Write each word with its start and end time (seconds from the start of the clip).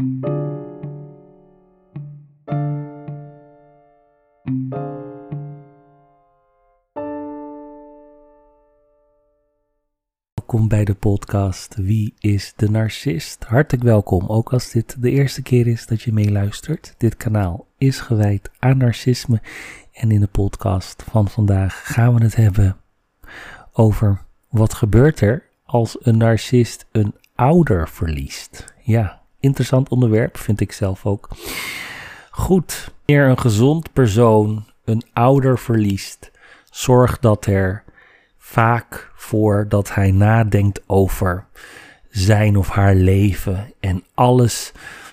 Welkom 0.00 0.28
bij 10.68 10.84
de 10.84 10.94
podcast 10.94 11.74
Wie 11.74 12.14
is 12.18 12.52
de 12.56 12.70
Narcist? 12.70 13.44
Hartelijk 13.44 13.84
welkom, 13.84 14.26
ook 14.26 14.52
als 14.52 14.70
dit 14.70 15.02
de 15.02 15.10
eerste 15.10 15.42
keer 15.42 15.66
is 15.66 15.86
dat 15.86 16.02
je 16.02 16.12
meeluistert. 16.12 16.94
Dit 16.98 17.16
kanaal 17.16 17.66
is 17.78 18.00
gewijd 18.00 18.50
aan 18.58 18.76
narcisme 18.76 19.40
en 19.92 20.10
in 20.10 20.20
de 20.20 20.26
podcast 20.26 21.02
van 21.02 21.28
vandaag 21.28 21.92
gaan 21.92 22.14
we 22.14 22.22
het 22.22 22.36
hebben 22.36 22.76
over 23.72 24.24
wat 24.48 24.74
gebeurt 24.74 25.20
er 25.20 25.48
als 25.64 25.96
een 26.00 26.16
narcist 26.16 26.86
een 26.92 27.14
ouder 27.34 27.88
verliest. 27.88 28.74
Ja, 28.82 29.19
interessant 29.40 29.88
onderwerp 29.88 30.36
vind 30.36 30.60
ik 30.60 30.72
zelf 30.72 31.06
ook. 31.06 31.28
Goed, 32.30 32.92
wanneer 33.06 33.28
een 33.28 33.38
gezond 33.38 33.92
persoon 33.92 34.64
een 34.84 35.02
ouder 35.12 35.58
verliest, 35.58 36.30
zorg 36.70 37.18
dat 37.18 37.46
er 37.46 37.84
vaak 38.38 39.10
voor 39.14 39.66
dat 39.68 39.94
hij 39.94 40.10
nadenkt 40.10 40.82
over 40.86 41.46
zijn 42.10 42.56
of 42.56 42.68
haar 42.68 42.94
leven 42.94 43.72
en 43.80 44.04
alles 44.14 44.72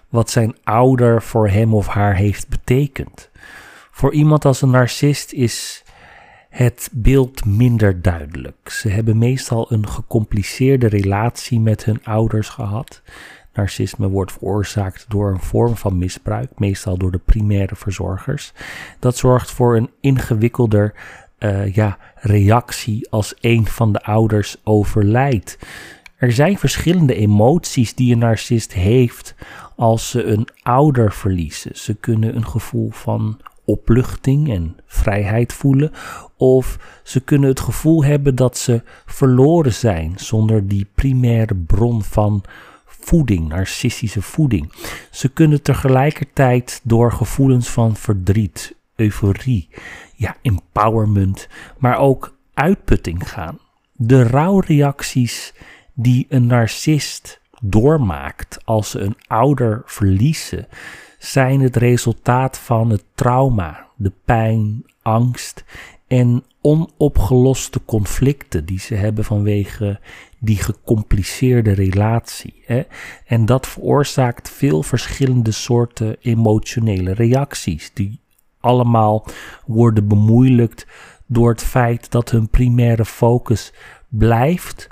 wat 0.10 0.30
zijn 0.30 0.56
ouder 0.64 1.22
voor 1.22 1.50
hem 1.50 1.74
of 1.74 1.88
haar 1.88 2.16
heeft 2.16 2.50
betekend. 2.50 3.30
Voor 3.92 4.14
iemand 4.14 4.46
als 4.46 4.62
een 4.62 4.70
narcist 4.70 5.32
is 5.32 5.84
het 6.50 6.90
beeld 6.92 7.46
minder 7.46 8.02
duidelijk. 8.02 8.70
Ze 8.70 8.90
hebben 8.90 9.18
meestal 9.18 9.72
een 9.72 9.88
gecompliceerde 9.88 10.88
relatie 10.88 11.60
met 11.60 11.86
hun 11.86 12.04
ouders 12.04 12.50
gehad. 12.50 13.02
Narcisme 13.58 14.10
wordt 14.10 14.32
veroorzaakt 14.32 15.06
door 15.08 15.32
een 15.32 15.40
vorm 15.40 15.76
van 15.76 15.98
misbruik, 15.98 16.50
meestal 16.58 16.98
door 16.98 17.12
de 17.12 17.22
primaire 17.26 17.76
verzorgers. 17.76 18.54
Dat 19.00 19.18
zorgt 19.18 19.52
voor 19.52 19.76
een 19.76 19.90
ingewikkelder 20.02 20.94
uh, 21.40 21.74
ja, 21.74 21.98
reactie 22.16 23.10
als 23.10 23.34
een 23.42 23.68
van 23.68 23.92
de 23.94 24.04
ouders 24.04 24.58
overlijdt. 24.64 25.58
Er 26.18 26.32
zijn 26.32 26.58
verschillende 26.58 27.16
emoties 27.16 27.96
die 27.96 28.14
een 28.14 28.20
narcist 28.20 28.74
heeft 28.74 29.36
als 29.76 30.10
ze 30.10 30.24
een 30.24 30.48
ouder 30.64 31.12
verliezen. 31.12 31.72
Ze 31.76 31.94
kunnen 31.94 32.36
een 32.36 32.48
gevoel 32.48 32.90
van 32.92 33.40
opluchting 33.66 34.50
en 34.50 34.76
vrijheid 34.86 35.54
voelen, 35.54 35.92
of 36.38 36.80
ze 37.04 37.20
kunnen 37.20 37.50
het 37.50 37.60
gevoel 37.60 38.04
hebben 38.04 38.36
dat 38.36 38.58
ze 38.58 38.82
verloren 39.06 39.74
zijn 39.74 40.14
zonder 40.16 40.68
die 40.68 40.88
primaire 40.96 41.56
bron 41.56 42.04
van 42.04 42.44
voeding, 43.08 43.48
narcistische 43.48 44.22
voeding. 44.22 44.74
Ze 45.12 45.30
kunnen 45.30 45.62
tegelijkertijd 45.62 46.82
door 46.84 47.12
gevoelens 47.12 47.70
van 47.70 47.96
verdriet, 47.96 48.76
euforie, 48.96 49.70
ja, 50.16 50.36
empowerment, 50.42 51.48
maar 51.78 51.98
ook 51.98 52.38
uitputting 52.54 53.30
gaan. 53.30 53.60
De 53.94 54.24
rouwreacties 54.24 55.54
die 55.94 56.26
een 56.30 56.46
narcist 56.46 57.42
doormaakt 57.62 58.66
als 58.66 58.90
ze 58.90 59.00
een 59.00 59.18
ouder 59.28 59.82
verliezen, 59.86 60.68
zijn 61.20 61.62
het 61.62 61.76
resultaat 61.76 62.58
van 62.58 62.90
het 62.90 63.04
trauma, 63.16 63.88
de 63.96 64.12
pijn, 64.26 64.86
angst 65.02 65.64
en 66.08 66.44
onopgeloste 66.62 67.82
conflicten 67.86 68.66
die 68.66 68.80
ze 68.80 68.96
hebben 68.96 69.24
vanwege 69.24 70.00
die 70.40 70.58
gecompliceerde 70.58 71.72
relatie. 71.72 72.64
Hè? 72.66 72.82
En 73.26 73.46
dat 73.46 73.68
veroorzaakt 73.68 74.50
veel 74.50 74.84
verschillende 74.84 75.52
soorten 75.52 76.16
emotionele 76.22 77.14
reacties, 77.14 77.92
die 77.94 78.20
allemaal 78.60 79.26
worden 79.66 80.08
bemoeilijkt 80.08 80.88
door 81.26 81.50
het 81.50 81.64
feit 81.64 82.12
dat 82.12 82.32
hun 82.32 82.50
primaire 82.50 83.06
focus 83.06 83.74
blijft 84.08 84.90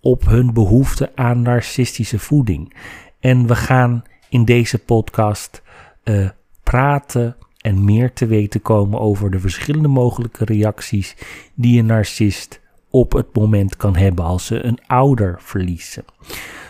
op 0.00 0.26
hun 0.26 0.52
behoefte 0.52 1.12
aan 1.14 1.42
narcistische 1.42 2.18
voeding. 2.18 2.74
En 3.20 3.46
we 3.46 3.54
gaan 3.54 4.02
in 4.28 4.44
deze 4.44 4.78
podcast 4.78 5.62
uh, 6.04 6.28
praten 6.62 7.36
en 7.60 7.84
meer 7.84 8.12
te 8.12 8.26
weten 8.26 8.62
komen 8.62 9.00
over 9.00 9.30
de 9.30 9.40
verschillende 9.40 9.88
mogelijke 9.88 10.44
reacties 10.44 11.16
die 11.54 11.78
een 11.78 11.86
narcist 11.86 12.60
op 12.90 13.12
het 13.12 13.34
moment 13.34 13.76
kan 13.76 13.96
hebben 13.96 14.24
als 14.24 14.46
ze 14.46 14.64
een 14.64 14.78
ouder 14.86 15.36
verliezen. 15.40 16.04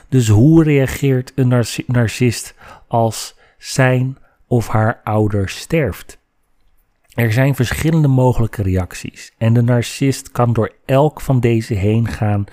Dus 0.09 0.29
hoe 0.29 0.63
reageert 0.63 1.33
een 1.35 1.65
narcist 1.87 2.55
als 2.87 3.35
zijn 3.59 4.19
of 4.47 4.69
haar 4.69 5.01
ouder 5.05 5.49
sterft? 5.49 6.19
Er 7.15 7.33
zijn 7.33 7.55
verschillende 7.55 8.09
mogelijke 8.09 8.63
reacties 8.63 9.33
en 9.39 9.53
de 9.53 9.63
narcist 9.63 10.31
kan 10.31 10.53
door 10.53 10.73
elk 10.85 11.21
van 11.21 11.41
deze 11.41 11.75
heen 11.75 12.09
gaan 12.09 12.45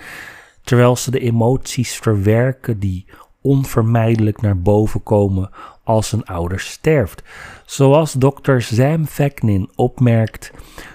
terwijl 0.62 0.96
ze 0.96 1.10
de 1.10 1.20
emoties 1.20 1.96
verwerken 1.96 2.78
die 2.78 3.06
onvermijdelijk 3.46 4.40
naar 4.40 4.58
boven 4.58 5.02
komen 5.02 5.50
als 5.84 6.12
een 6.12 6.24
ouder 6.24 6.60
sterft. 6.60 7.22
Zoals 7.64 8.12
dokter 8.12 8.62
Sam 8.62 9.06
Vaknin 9.06 9.70
opmerkt, 9.74 10.52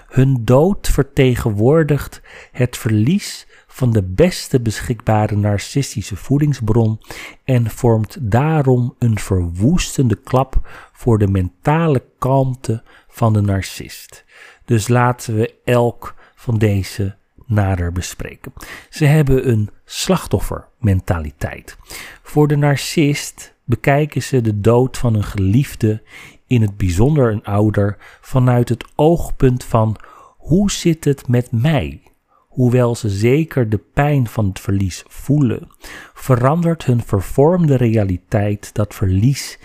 hun 0.08 0.44
dood 0.44 0.88
vertegenwoordigt 0.88 2.20
het 2.52 2.76
verlies 2.76 3.46
van 3.66 3.92
de 3.92 4.02
beste 4.02 4.60
beschikbare 4.60 5.36
narcistische 5.36 6.16
voedingsbron 6.16 7.00
en 7.44 7.70
vormt 7.70 8.16
daarom 8.20 8.94
een 8.98 9.18
verwoestende 9.18 10.16
klap 10.16 10.68
voor 10.92 11.18
de 11.18 11.28
mentale 11.28 12.04
kalmte 12.18 12.82
van 13.08 13.32
de 13.32 13.40
narcist. 13.40 14.24
Dus 14.64 14.88
laten 14.88 15.36
we 15.36 15.54
elk 15.64 16.14
van 16.34 16.58
deze 16.58 17.16
nader 17.46 17.92
bespreken. 17.92 18.52
Ze 18.90 19.04
hebben 19.04 19.48
een 19.48 19.70
slachtoffermentaliteit. 19.84 21.76
Voor 22.22 22.48
de 22.48 22.56
narcist 22.56 23.54
bekijken 23.64 24.22
ze 24.22 24.40
de 24.40 24.60
dood 24.60 24.98
van 24.98 25.14
een 25.14 25.24
geliefde, 25.24 26.02
in 26.46 26.62
het 26.62 26.76
bijzonder 26.76 27.32
een 27.32 27.44
ouder, 27.44 27.96
vanuit 28.20 28.68
het 28.68 28.84
oogpunt 28.94 29.64
van 29.64 29.96
hoe 30.36 30.70
zit 30.70 31.04
het 31.04 31.28
met 31.28 31.52
mij? 31.52 32.02
Hoewel 32.48 32.94
ze 32.94 33.08
zeker 33.08 33.68
de 33.68 33.78
pijn 33.78 34.26
van 34.26 34.46
het 34.48 34.60
verlies 34.60 35.04
voelen, 35.08 35.68
verandert 36.14 36.84
hun 36.84 37.02
vervormde 37.02 37.76
realiteit 37.76 38.74
dat 38.74 38.94
verlies 38.94 39.58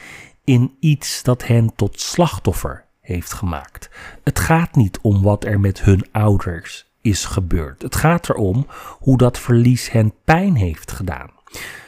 in 0.43 0.75
iets 0.79 1.23
dat 1.23 1.47
hen 1.47 1.75
tot 1.75 1.99
slachtoffer 1.99 2.85
heeft 3.01 3.33
gemaakt. 3.33 3.89
Het 4.23 4.39
gaat 4.39 4.75
niet 4.75 4.99
om 5.01 5.21
wat 5.21 5.45
er 5.45 5.59
met 5.59 5.81
hun 5.81 6.07
ouders 6.11 6.86
is 7.07 7.25
gebeurd. 7.25 7.81
Het 7.81 7.95
gaat 7.95 8.29
erom 8.29 8.67
hoe 8.99 9.17
dat 9.17 9.39
verlies 9.39 9.91
hen 9.91 10.13
pijn 10.23 10.55
heeft 10.55 10.91
gedaan. 10.91 11.29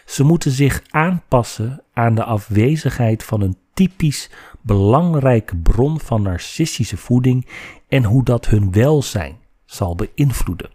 Ze 0.05 0.23
moeten 0.23 0.51
zich 0.51 0.81
aanpassen 0.89 1.83
aan 1.93 2.15
de 2.15 2.23
afwezigheid 2.23 3.23
van 3.23 3.41
een 3.41 3.57
typisch 3.73 4.29
belangrijke 4.61 5.55
bron 5.55 5.99
van 5.99 6.21
narcistische 6.21 6.97
voeding 6.97 7.47
en 7.87 8.03
hoe 8.03 8.23
dat 8.23 8.45
hun 8.45 8.71
welzijn 8.71 9.37
zal 9.65 9.95
beïnvloeden. 9.95 10.69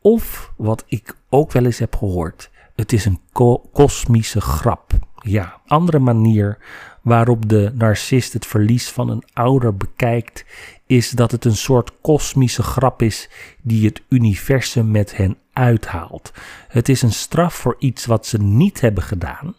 Of 0.00 0.52
wat 0.56 0.84
ik 0.86 1.16
ook 1.28 1.52
wel 1.52 1.64
eens 1.64 1.78
heb 1.78 1.96
gehoord, 1.96 2.50
het 2.74 2.92
is 2.92 3.04
een 3.04 3.20
kosmische 3.72 4.40
grap. 4.40 4.92
Ja, 5.22 5.60
andere 5.66 5.98
manier 5.98 6.58
waarop 7.02 7.48
de 7.48 7.72
narcist 7.74 8.32
het 8.32 8.46
verlies 8.46 8.90
van 8.90 9.08
een 9.08 9.24
ouder 9.32 9.76
bekijkt, 9.76 10.44
is 10.86 11.10
dat 11.10 11.30
het 11.30 11.44
een 11.44 11.56
soort 11.56 11.92
kosmische 12.00 12.62
grap 12.62 13.02
is 13.02 13.28
die 13.62 13.86
het 13.86 14.02
universum 14.08 14.90
met 14.90 15.16
hen 15.16 15.36
uithaalt. 15.52 16.32
Het 16.68 16.88
is 16.88 17.02
een 17.02 17.12
straf 17.12 17.54
voor 17.54 17.76
iets 17.78 18.06
wat 18.06 18.26
ze 18.26 18.38
niet 18.38 18.80
hebben 18.80 19.02
gedaan. 19.02 19.54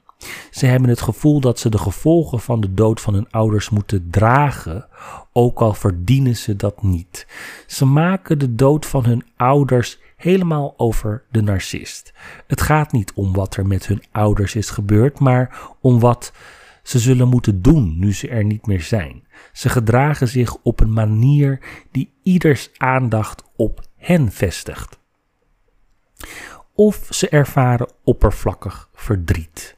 Ze 0.52 0.66
hebben 0.66 0.90
het 0.90 1.02
gevoel 1.02 1.40
dat 1.40 1.60
ze 1.60 1.70
de 1.70 1.78
gevolgen 1.78 2.40
van 2.40 2.62
de 2.62 2.74
dood 2.74 3.02
van 3.02 3.14
hun 3.14 3.28
ouders 3.32 3.70
moeten 3.70 4.08
dragen, 4.12 4.88
ook 5.32 5.60
al 5.60 5.74
verdienen 5.74 6.36
ze 6.36 6.56
dat 6.56 6.84
niet. 6.84 7.28
Ze 7.68 7.86
maken 7.86 8.40
de 8.40 8.56
dood 8.56 8.86
van 8.86 9.06
hun 9.06 9.26
ouders 9.38 10.00
helemaal 10.16 10.74
over 10.78 11.24
de 11.32 11.42
narcist. 11.42 12.14
Het 12.48 12.62
gaat 12.62 12.92
niet 12.92 13.14
om 13.14 13.34
wat 13.34 13.56
er 13.56 13.68
met 13.68 13.88
hun 13.88 14.04
ouders 14.12 14.56
is 14.56 14.70
gebeurd, 14.70 15.20
maar 15.20 15.60
om 15.82 16.00
wat 16.00 16.32
ze 16.84 17.00
zullen 17.00 17.28
moeten 17.28 17.62
doen 17.62 18.00
nu 18.00 18.14
ze 18.14 18.28
er 18.28 18.44
niet 18.44 18.66
meer 18.66 18.82
zijn. 18.82 19.24
Ze 19.54 19.70
gedragen 19.70 20.28
zich 20.28 20.56
op 20.64 20.80
een 20.80 20.94
manier 20.94 21.60
die 21.92 22.14
ieders 22.24 22.70
aandacht 22.78 23.44
op 23.56 23.82
hen 23.98 24.32
vestigt. 24.32 25.00
Of 26.76 27.08
ze 27.10 27.30
ervaren 27.30 27.92
oppervlakkig 28.04 28.90
verdriet. 28.94 29.78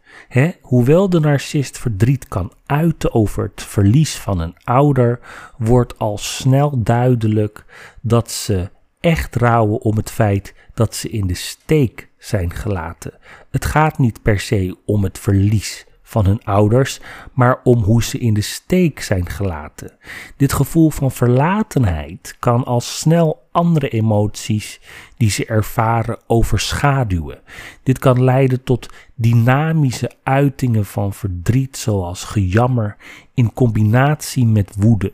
hoewel 0.62 1.10
de 1.10 1.20
narcist 1.20 1.78
verdriet 1.78 2.28
kan 2.28 2.52
uiten 2.66 3.14
over 3.14 3.44
het 3.44 3.64
verlies 3.64 4.16
van 4.16 4.40
een 4.40 4.56
ouder, 4.64 5.20
wordt 5.58 6.00
al 6.00 6.18
snel 6.18 6.84
duidelijk 6.84 7.66
dat 8.02 8.32
ze 8.32 8.70
echt 9.00 9.36
rouwen 9.36 9.82
om 9.82 9.98
het 9.98 10.12
feit 10.12 10.54
dat 10.74 10.96
ze 10.96 11.10
in 11.10 11.28
de 11.28 11.34
steek 11.34 12.10
zijn 12.18 12.52
gelaten. 12.54 13.14
Het 13.52 13.66
gaat 13.66 13.98
niet 13.98 14.22
per 14.22 14.40
se 14.40 14.78
om 14.86 15.04
het 15.04 15.20
verlies 15.20 15.86
van 16.08 16.26
hun 16.26 16.44
ouders, 16.44 17.00
maar 17.34 17.60
om 17.64 17.84
hoe 17.84 18.04
ze 18.04 18.18
in 18.18 18.34
de 18.34 18.42
steek 18.42 19.02
zijn 19.02 19.30
gelaten. 19.30 19.92
Dit 20.38 20.54
gevoel 20.54 20.90
van 20.90 21.12
verlatenheid 21.12 22.36
kan 22.40 22.64
al 22.64 22.82
snel 22.82 23.48
andere 23.52 23.90
emoties 23.90 24.80
die 25.18 25.30
ze 25.30 25.46
ervaren 25.46 26.20
overschaduwen. 26.28 27.40
Dit 27.84 28.00
kan 28.00 28.24
leiden 28.24 28.64
tot 28.64 28.90
dynamische 29.16 30.12
uitingen 30.24 30.86
van 30.86 31.14
verdriet, 31.14 31.78
zoals 31.78 32.24
gejammer, 32.24 32.98
in 33.34 33.54
combinatie 33.54 34.46
met 34.46 34.76
woede. 34.78 35.14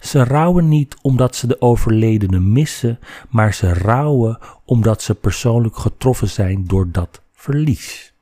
Ze 0.00 0.24
rouwen 0.24 0.68
niet 0.68 0.96
omdat 1.02 1.36
ze 1.36 1.46
de 1.46 1.60
overledene 1.60 2.40
missen, 2.40 2.98
maar 3.28 3.54
ze 3.54 3.74
rouwen 3.74 4.38
omdat 4.64 5.02
ze 5.02 5.14
persoonlijk 5.14 5.76
getroffen 5.76 6.28
zijn 6.28 6.64
door 6.66 6.90
dat 6.90 7.22
verlies. 7.32 8.14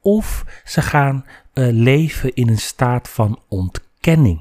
Of 0.00 0.44
ze 0.64 0.82
gaan 0.82 1.24
uh, 1.54 1.68
leven 1.72 2.34
in 2.34 2.48
een 2.48 2.58
staat 2.58 3.08
van 3.08 3.38
ontkenning. 3.48 4.40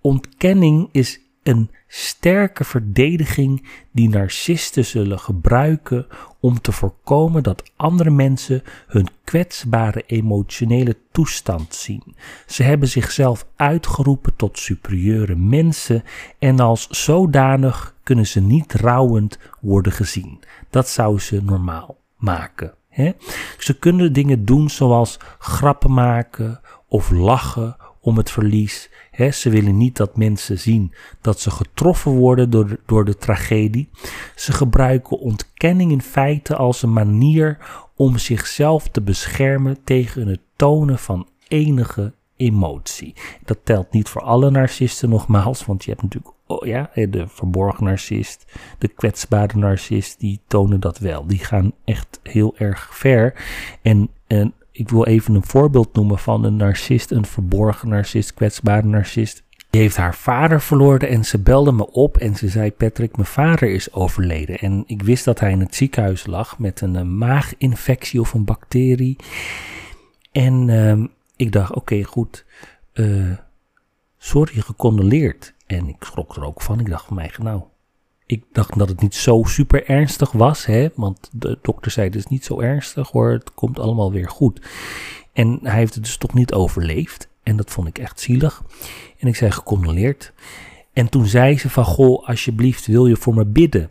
Ontkenning 0.00 0.88
is 0.92 1.20
een 1.42 1.70
sterke 1.88 2.64
verdediging 2.64 3.68
die 3.92 4.08
narcisten 4.08 4.84
zullen 4.84 5.18
gebruiken 5.18 6.06
om 6.40 6.60
te 6.60 6.72
voorkomen 6.72 7.42
dat 7.42 7.70
andere 7.76 8.10
mensen 8.10 8.62
hun 8.86 9.08
kwetsbare 9.24 10.02
emotionele 10.06 10.96
toestand 11.12 11.74
zien. 11.74 12.16
Ze 12.46 12.62
hebben 12.62 12.88
zichzelf 12.88 13.46
uitgeroepen 13.56 14.36
tot 14.36 14.58
superieure 14.58 15.36
mensen 15.36 16.02
en 16.38 16.60
als 16.60 16.88
zodanig 16.88 17.94
kunnen 18.02 18.26
ze 18.26 18.40
niet 18.40 18.74
rouwend 18.74 19.38
worden 19.60 19.92
gezien. 19.92 20.40
Dat 20.70 20.88
zou 20.88 21.18
ze 21.18 21.42
normaal 21.42 21.96
maken. 22.16 22.74
Hè? 22.96 23.12
Ze 23.58 23.78
kunnen 23.78 24.12
dingen 24.12 24.44
doen 24.44 24.70
zoals 24.70 25.18
grappen 25.38 25.92
maken 25.92 26.60
of 26.88 27.10
lachen 27.10 27.76
om 28.00 28.16
het 28.16 28.30
verlies. 28.30 28.90
ze 29.30 29.50
willen 29.50 29.76
niet 29.76 29.96
dat 29.96 30.16
mensen 30.16 30.58
zien 30.58 30.94
dat 31.20 31.40
ze 31.40 31.50
getroffen 31.50 32.12
worden 32.12 32.50
door 32.50 32.66
de, 32.66 32.80
door 32.86 33.04
de 33.04 33.16
tragedie. 33.16 33.88
Ze 34.34 34.52
gebruiken 34.52 35.18
ontkenning 35.18 35.90
in 35.90 36.02
feite 36.02 36.56
als 36.56 36.82
een 36.82 36.92
manier 36.92 37.58
om 37.96 38.18
zichzelf 38.18 38.88
te 38.88 39.02
beschermen 39.02 39.84
tegen 39.84 40.26
het 40.26 40.40
tonen 40.56 40.98
van 40.98 41.28
enige 41.48 42.14
emotie. 42.36 43.14
Dat 43.44 43.58
telt 43.62 43.92
niet 43.92 44.08
voor 44.08 44.22
alle 44.22 44.50
narcisten 44.50 45.08
nogmaals, 45.08 45.64
want 45.64 45.84
je 45.84 45.90
hebt 45.90 46.02
natuurlijk 46.02 46.35
oh 46.46 46.66
ja, 46.66 46.90
de 46.94 47.24
verborgen 47.28 47.84
narcist, 47.84 48.44
de 48.78 48.88
kwetsbare 48.88 49.58
narcist, 49.58 50.20
die 50.20 50.40
tonen 50.46 50.80
dat 50.80 50.98
wel. 50.98 51.26
Die 51.26 51.38
gaan 51.38 51.72
echt 51.84 52.20
heel 52.22 52.54
erg 52.56 52.96
ver. 52.96 53.34
En, 53.82 54.08
en 54.26 54.54
ik 54.72 54.88
wil 54.88 55.06
even 55.06 55.34
een 55.34 55.46
voorbeeld 55.46 55.94
noemen 55.94 56.18
van 56.18 56.44
een 56.44 56.56
narcist, 56.56 57.10
een 57.10 57.26
verborgen 57.26 57.88
narcist, 57.88 58.34
kwetsbare 58.34 58.86
narcist. 58.86 59.44
Die 59.70 59.80
heeft 59.80 59.96
haar 59.96 60.14
vader 60.14 60.60
verloren 60.60 61.08
en 61.08 61.24
ze 61.24 61.38
belde 61.38 61.72
me 61.72 61.90
op 61.90 62.16
en 62.16 62.36
ze 62.36 62.48
zei: 62.48 62.72
Patrick, 62.72 63.16
mijn 63.16 63.28
vader 63.28 63.70
is 63.70 63.92
overleden. 63.92 64.58
En 64.58 64.84
ik 64.86 65.02
wist 65.02 65.24
dat 65.24 65.40
hij 65.40 65.50
in 65.50 65.60
het 65.60 65.74
ziekenhuis 65.74 66.26
lag 66.26 66.58
met 66.58 66.80
een, 66.80 66.96
eh, 66.96 67.02
maaginfectie 67.02 68.20
of 68.20 68.34
een 68.34 68.44
bacterie. 68.44 69.16
En 70.32 70.68
uh, 70.68 71.04
ik 71.36 71.52
dacht: 71.52 71.74
oké, 71.74 72.02
goed. 72.02 72.44
Uh, 72.94 73.36
sorry, 74.18 74.60
gecondoleerd. 74.60 75.54
En 75.66 75.88
ik 75.88 75.96
schrok 76.00 76.36
er 76.36 76.44
ook 76.44 76.62
van. 76.62 76.80
Ik 76.80 76.88
dacht 76.88 77.06
van 77.06 77.16
mij: 77.16 77.30
nou, 77.38 77.62
ik 78.26 78.44
dacht 78.52 78.78
dat 78.78 78.88
het 78.88 79.00
niet 79.00 79.14
zo 79.14 79.42
super 79.44 79.88
ernstig 79.88 80.32
was, 80.32 80.66
hè, 80.66 80.88
want 80.94 81.30
de 81.32 81.58
dokter 81.62 81.90
zei 81.90 82.06
het 82.06 82.16
is 82.16 82.26
niet 82.26 82.44
zo 82.44 82.60
ernstig 82.60 83.10
hoor, 83.10 83.32
het 83.32 83.54
komt 83.54 83.78
allemaal 83.78 84.12
weer 84.12 84.28
goed. 84.28 84.60
En 85.32 85.58
hij 85.62 85.76
heeft 85.78 85.94
het 85.94 86.04
dus 86.04 86.16
toch 86.16 86.34
niet 86.34 86.52
overleefd 86.52 87.28
en 87.42 87.56
dat 87.56 87.70
vond 87.70 87.88
ik 87.88 87.98
echt 87.98 88.20
zielig. 88.20 88.62
En 89.18 89.28
ik 89.28 89.36
zei 89.36 89.50
gecondoleerd. 89.50 90.32
En 90.92 91.08
toen 91.08 91.26
zei 91.26 91.58
ze 91.58 91.70
van, 91.70 91.84
goh, 91.84 92.28
alsjeblieft 92.28 92.86
wil 92.86 93.06
je 93.06 93.16
voor 93.16 93.34
me 93.34 93.44
bidden? 93.44 93.90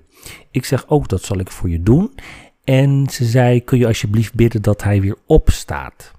Ik 0.52 0.66
zeg 0.66 0.88
ook, 0.88 1.08
dat 1.08 1.24
zal 1.24 1.40
ik 1.40 1.52
voor 1.52 1.70
je 1.70 1.84
doen. 1.84 2.16
En 2.64 3.08
ze 3.10 3.26
zei, 3.26 3.64
kun 3.64 3.78
je 3.78 3.88
alsjeblieft 3.88 4.34
bidden 4.34 4.62
dat 4.62 4.84
hij 4.84 5.02
weer 5.02 5.18
opstaat? 5.26 6.12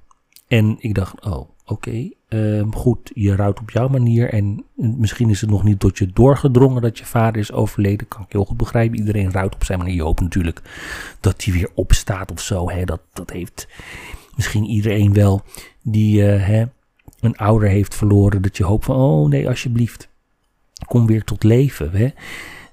En 0.49 0.77
ik 0.79 0.95
dacht, 0.95 1.25
oh, 1.25 1.49
oké, 1.67 2.09
ehm, 2.29 2.71
goed, 2.71 3.11
je 3.15 3.37
rouwt 3.37 3.61
op 3.61 3.71
jouw 3.71 3.89
manier 3.89 4.33
en 4.33 4.65
misschien 4.75 5.31
is 5.31 5.41
het 5.41 5.51
nog 5.51 5.65
niet 5.65 5.81
tot 5.81 5.99
je 5.99 6.07
doorgedrongen 6.07 6.83
dat 6.83 6.99
je 6.99 7.05
vader 7.05 7.41
is 7.41 7.53
overleden. 7.53 8.09
Kan 8.09 8.23
ik 8.23 8.33
heel 8.33 8.45
goed 8.45 8.57
begrijpen. 8.57 8.99
Iedereen 8.99 9.33
rouwt 9.33 9.55
op 9.55 9.65
zijn 9.65 9.79
manier. 9.79 9.95
Je 9.95 10.03
hoopt 10.03 10.21
natuurlijk 10.21 10.63
dat 11.21 11.45
hij 11.45 11.55
weer 11.55 11.71
opstaat 11.75 12.31
of 12.31 12.41
zo. 12.41 12.71
Hè. 12.71 12.85
Dat, 12.85 13.01
dat 13.13 13.31
heeft 13.31 13.69
misschien 14.37 14.65
iedereen 14.65 15.13
wel 15.13 15.43
die 15.83 16.23
uh, 16.23 16.47
hè, 16.47 16.65
een 17.21 17.37
ouder 17.37 17.69
heeft 17.69 17.95
verloren. 17.95 18.43
Dat 18.43 18.57
je 18.57 18.65
hoopt 18.65 18.85
van, 18.85 18.97
oh 18.97 19.29
nee, 19.29 19.49
alsjeblieft, 19.49 20.09
kom 20.87 21.07
weer 21.07 21.25
tot 21.25 21.43
leven. 21.45 21.91
Hè. 21.93 22.09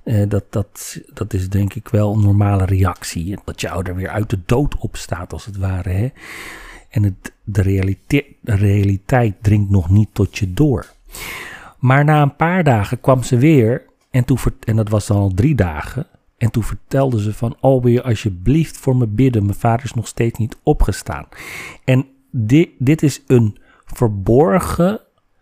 Uh, 0.04 0.30
dat, 0.30 0.44
dat, 0.50 1.01
dat 1.13 1.34
is 1.34 1.50
denk 1.50 1.74
ik 1.74 1.88
wel 1.88 2.13
een 2.13 2.22
normale 2.22 2.66
reactie. 2.66 3.38
Dat 3.45 3.62
je 3.62 3.69
ouder 3.69 3.95
weer 3.95 4.10
uit 4.10 4.30
de 4.30 4.40
dood 4.45 4.78
opstaat, 4.78 5.34
als 5.34 5.45
het 5.45 5.57
ware. 5.57 5.90
Hè. 5.90 6.10
En 6.94 7.18
de, 7.44 7.62
realiteit, 7.62 8.25
de 8.40 8.56
realiteit 8.56 9.36
dringt 9.42 9.69
nog 9.69 9.90
niet 9.90 10.10
tot 10.13 10.38
je 10.38 10.54
door. 10.54 10.86
Maar 11.80 12.04
na 12.06 12.22
een 12.22 12.36
paar 12.36 12.63
dagen 12.63 13.01
kwam 13.01 13.24
ze 13.24 13.38
weer. 13.38 13.86
En, 14.10 14.25
toen, 14.25 14.38
en 14.66 14.75
dat 14.75 14.90
was 14.90 15.07
dan 15.07 15.18
al 15.18 15.34
drie 15.34 15.56
dagen. 15.56 16.07
En 16.38 16.51
toen 16.51 16.63
vertelde 16.63 17.22
ze 17.22 17.34
van, 17.34 17.56
oh 17.60 17.84
wil 17.84 17.92
je 17.92 18.04
alsjeblieft 18.04 18.78
voor 18.78 18.95
me 18.95 19.07
bidden? 19.07 19.45
Mijn 19.45 19.57
vader 19.57 19.86
is 19.86 19.94
nog 19.94 20.07
steeds 20.07 20.40
niet 20.40 20.57
opgestaan. 20.63 21.25
En 21.84 22.06
dit, 22.31 22.69
dit 22.78 23.04
is 23.04 23.22
een 23.28 23.57
verborgen 23.86 25.00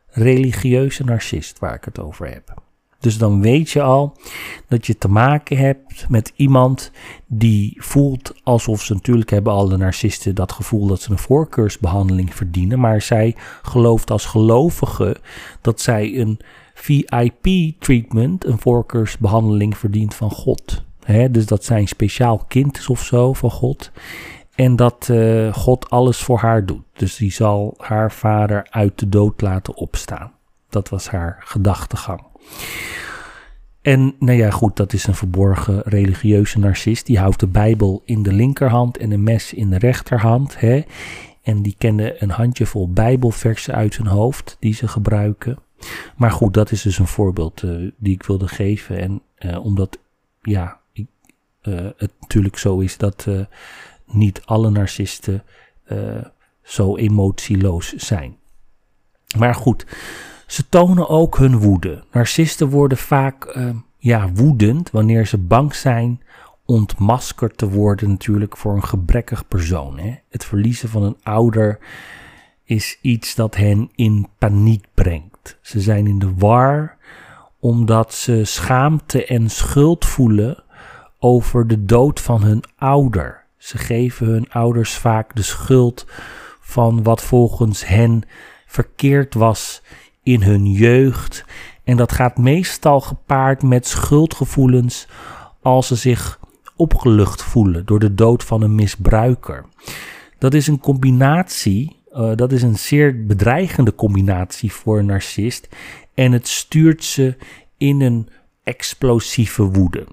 religieuze 0.07 1.03
narcist 1.03 1.59
waar 1.59 1.75
ik 1.75 1.85
het 1.85 1.99
over 1.99 2.27
heb. 2.27 2.61
Dus 3.01 3.17
dan 3.17 3.41
weet 3.41 3.69
je 3.69 3.81
al 3.81 4.17
dat 4.67 4.85
je 4.85 4.97
te 4.97 5.07
maken 5.07 5.57
hebt 5.57 6.09
met 6.09 6.33
iemand 6.35 6.91
die 7.27 7.75
voelt 7.77 8.33
alsof 8.43 8.81
ze 8.81 8.93
natuurlijk 8.93 9.29
hebben 9.29 9.53
alle 9.53 9.77
narcisten 9.77 10.35
dat 10.35 10.51
gevoel 10.51 10.87
dat 10.87 11.01
ze 11.01 11.11
een 11.11 11.17
voorkeursbehandeling 11.17 12.35
verdienen. 12.35 12.79
Maar 12.79 13.01
zij 13.01 13.35
gelooft 13.61 14.11
als 14.11 14.25
gelovige 14.25 15.17
dat 15.61 15.81
zij 15.81 16.19
een 16.19 16.39
VIP-treatment, 16.73 18.45
een 18.45 18.59
voorkeursbehandeling 18.59 19.77
verdient 19.77 20.15
van 20.15 20.31
God. 20.31 20.83
dus 21.31 21.45
dat 21.45 21.65
zij 21.65 21.79
een 21.79 21.87
speciaal 21.87 22.37
kind 22.47 22.77
is 22.77 22.89
of 22.89 23.03
zo 23.03 23.33
van 23.33 23.51
God. 23.51 23.91
En 24.55 24.75
dat 24.75 25.07
uh, 25.11 25.53
God 25.53 25.89
alles 25.89 26.17
voor 26.17 26.39
haar 26.39 26.65
doet. 26.65 26.83
Dus 26.93 27.15
die 27.15 27.31
zal 27.31 27.75
haar 27.77 28.11
vader 28.11 28.67
uit 28.69 28.99
de 28.99 29.09
dood 29.09 29.41
laten 29.41 29.75
opstaan. 29.75 30.31
Dat 30.69 30.89
was 30.89 31.07
haar 31.07 31.37
gedachtegang. 31.39 32.30
En 33.81 34.15
nou 34.19 34.37
ja, 34.37 34.49
goed, 34.49 34.75
dat 34.75 34.93
is 34.93 35.07
een 35.07 35.15
verborgen 35.15 35.81
religieuze 35.85 36.59
narcist. 36.59 37.05
Die 37.05 37.19
houdt 37.19 37.39
de 37.39 37.47
Bijbel 37.47 38.01
in 38.05 38.23
de 38.23 38.33
linkerhand 38.33 38.97
en 38.97 39.11
een 39.11 39.23
mes 39.23 39.53
in 39.53 39.69
de 39.69 39.77
rechterhand. 39.77 40.59
Hè? 40.59 40.83
En 41.41 41.61
die 41.61 41.75
kende 41.77 42.21
een 42.21 42.29
handjevol 42.29 42.89
Bijbelversen 42.89 43.73
uit 43.73 43.97
hun 43.97 44.07
hoofd 44.07 44.57
die 44.59 44.73
ze 44.73 44.87
gebruiken. 44.87 45.57
Maar 46.15 46.31
goed, 46.31 46.53
dat 46.53 46.71
is 46.71 46.81
dus 46.81 46.99
een 46.99 47.07
voorbeeld 47.07 47.63
uh, 47.63 47.91
die 47.97 48.13
ik 48.13 48.23
wilde 48.23 48.47
geven. 48.47 48.99
En 48.99 49.21
uh, 49.39 49.65
omdat, 49.65 49.99
ja, 50.41 50.79
ik, 50.93 51.07
uh, 51.63 51.89
het 51.97 52.11
natuurlijk 52.19 52.57
zo 52.57 52.79
is 52.79 52.97
dat 52.97 53.27
niet 54.05 54.41
alle 54.45 54.69
narcisten 54.69 55.43
zo 56.63 56.97
emotieloos 56.97 57.93
zijn. 57.93 58.35
Maar 59.37 59.55
goed, 59.55 59.85
ze 60.51 60.69
tonen 60.69 61.09
ook 61.09 61.37
hun 61.37 61.59
woede. 61.59 62.03
Narcisten 62.11 62.69
worden 62.69 62.97
vaak 62.97 63.55
uh, 63.55 63.69
ja, 63.97 64.31
woedend 64.33 64.91
wanneer 64.91 65.27
ze 65.27 65.37
bang 65.37 65.75
zijn 65.75 66.21
ontmaskerd 66.65 67.57
te 67.57 67.69
worden 67.69 68.09
natuurlijk 68.09 68.57
voor 68.57 68.75
een 68.75 68.83
gebrekkig 68.83 69.47
persoon. 69.47 69.99
Hè? 69.99 70.15
Het 70.29 70.45
verliezen 70.45 70.89
van 70.89 71.03
een 71.03 71.17
ouder 71.23 71.79
is 72.63 72.97
iets 73.01 73.35
dat 73.35 73.55
hen 73.55 73.89
in 73.95 74.27
paniek 74.37 74.85
brengt. 74.93 75.57
Ze 75.61 75.79
zijn 75.79 76.07
in 76.07 76.19
de 76.19 76.33
war 76.37 76.97
omdat 77.59 78.13
ze 78.13 78.45
schaamte 78.45 79.25
en 79.25 79.49
schuld 79.49 80.05
voelen 80.05 80.63
over 81.19 81.67
de 81.67 81.85
dood 81.85 82.19
van 82.19 82.43
hun 82.43 82.63
ouder. 82.77 83.43
Ze 83.57 83.77
geven 83.77 84.27
hun 84.27 84.49
ouders 84.49 84.93
vaak 84.93 85.35
de 85.35 85.43
schuld 85.43 86.05
van 86.59 87.03
wat 87.03 87.21
volgens 87.21 87.87
hen 87.87 88.23
verkeerd 88.65 89.33
was 89.33 89.81
in 90.23 90.41
hun 90.43 90.71
jeugd. 90.71 91.45
En 91.83 91.97
dat 91.97 92.11
gaat 92.11 92.37
meestal 92.37 93.01
gepaard 93.01 93.63
met 93.63 93.87
schuldgevoelens 93.87 95.07
als 95.61 95.87
ze 95.87 95.95
zich 95.95 96.39
opgelucht 96.75 97.43
voelen 97.43 97.85
door 97.85 97.99
de 97.99 98.13
dood 98.13 98.43
van 98.43 98.61
een 98.61 98.75
misbruiker. 98.75 99.65
Dat 100.37 100.53
is 100.53 100.67
een 100.67 100.79
combinatie, 100.79 101.95
uh, 102.13 102.35
dat 102.35 102.51
is 102.51 102.61
een 102.61 102.77
zeer 102.77 103.25
bedreigende 103.25 103.95
combinatie 103.95 104.71
voor 104.71 104.99
een 104.99 105.05
narcist. 105.05 105.67
En 106.13 106.31
het 106.31 106.47
stuurt 106.47 107.03
ze 107.03 107.37
in 107.77 108.01
een 108.01 108.29
explosieve 108.63 109.63
woede. 109.63 110.07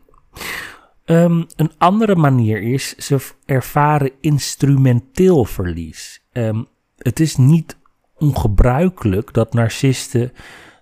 Um, 1.04 1.46
een 1.56 1.72
andere 1.78 2.16
manier 2.16 2.62
is, 2.62 2.94
ze 2.96 3.18
ervaren 3.46 4.10
instrumenteel 4.20 5.44
verlies. 5.44 6.22
Um, 6.32 6.66
het 6.98 7.20
is 7.20 7.36
niet 7.36 7.76
ongebruikelijk 8.18 9.34
dat 9.34 9.52
narcisten 9.52 10.32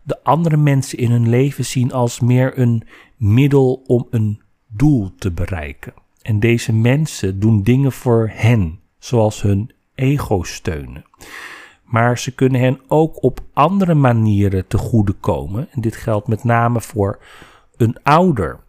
de 0.03 0.25
andere 0.25 0.57
mensen 0.57 0.99
in 0.99 1.11
hun 1.11 1.29
leven 1.29 1.65
zien 1.65 1.93
als 1.93 2.21
meer 2.21 2.59
een 2.59 2.83
middel 3.17 3.83
om 3.87 4.07
een 4.11 4.41
doel 4.69 5.13
te 5.19 5.31
bereiken. 5.31 5.95
En 6.23 6.41
deze 6.41 6.73
mensen 6.73 7.41
doen 7.41 7.63
dingen 7.63 7.93
voor 7.93 8.31
hen, 8.33 8.79
zoals 8.99 9.43
hun 9.43 9.71
ego 9.95 10.43
steunen. 10.43 11.05
Maar 11.85 12.19
ze 12.19 12.35
kunnen 12.35 12.61
hen 12.61 12.81
ook 12.89 13.23
op 13.23 13.41
andere 13.53 13.95
manieren 13.95 14.67
te 14.67 14.79
goede 14.79 15.13
komen. 15.13 15.69
En 15.71 15.81
dit 15.81 15.97
geldt 15.97 16.29
met 16.29 16.45
name 16.45 16.81
voor 16.81 17.19
een 17.77 18.03
ouder. 18.03 18.61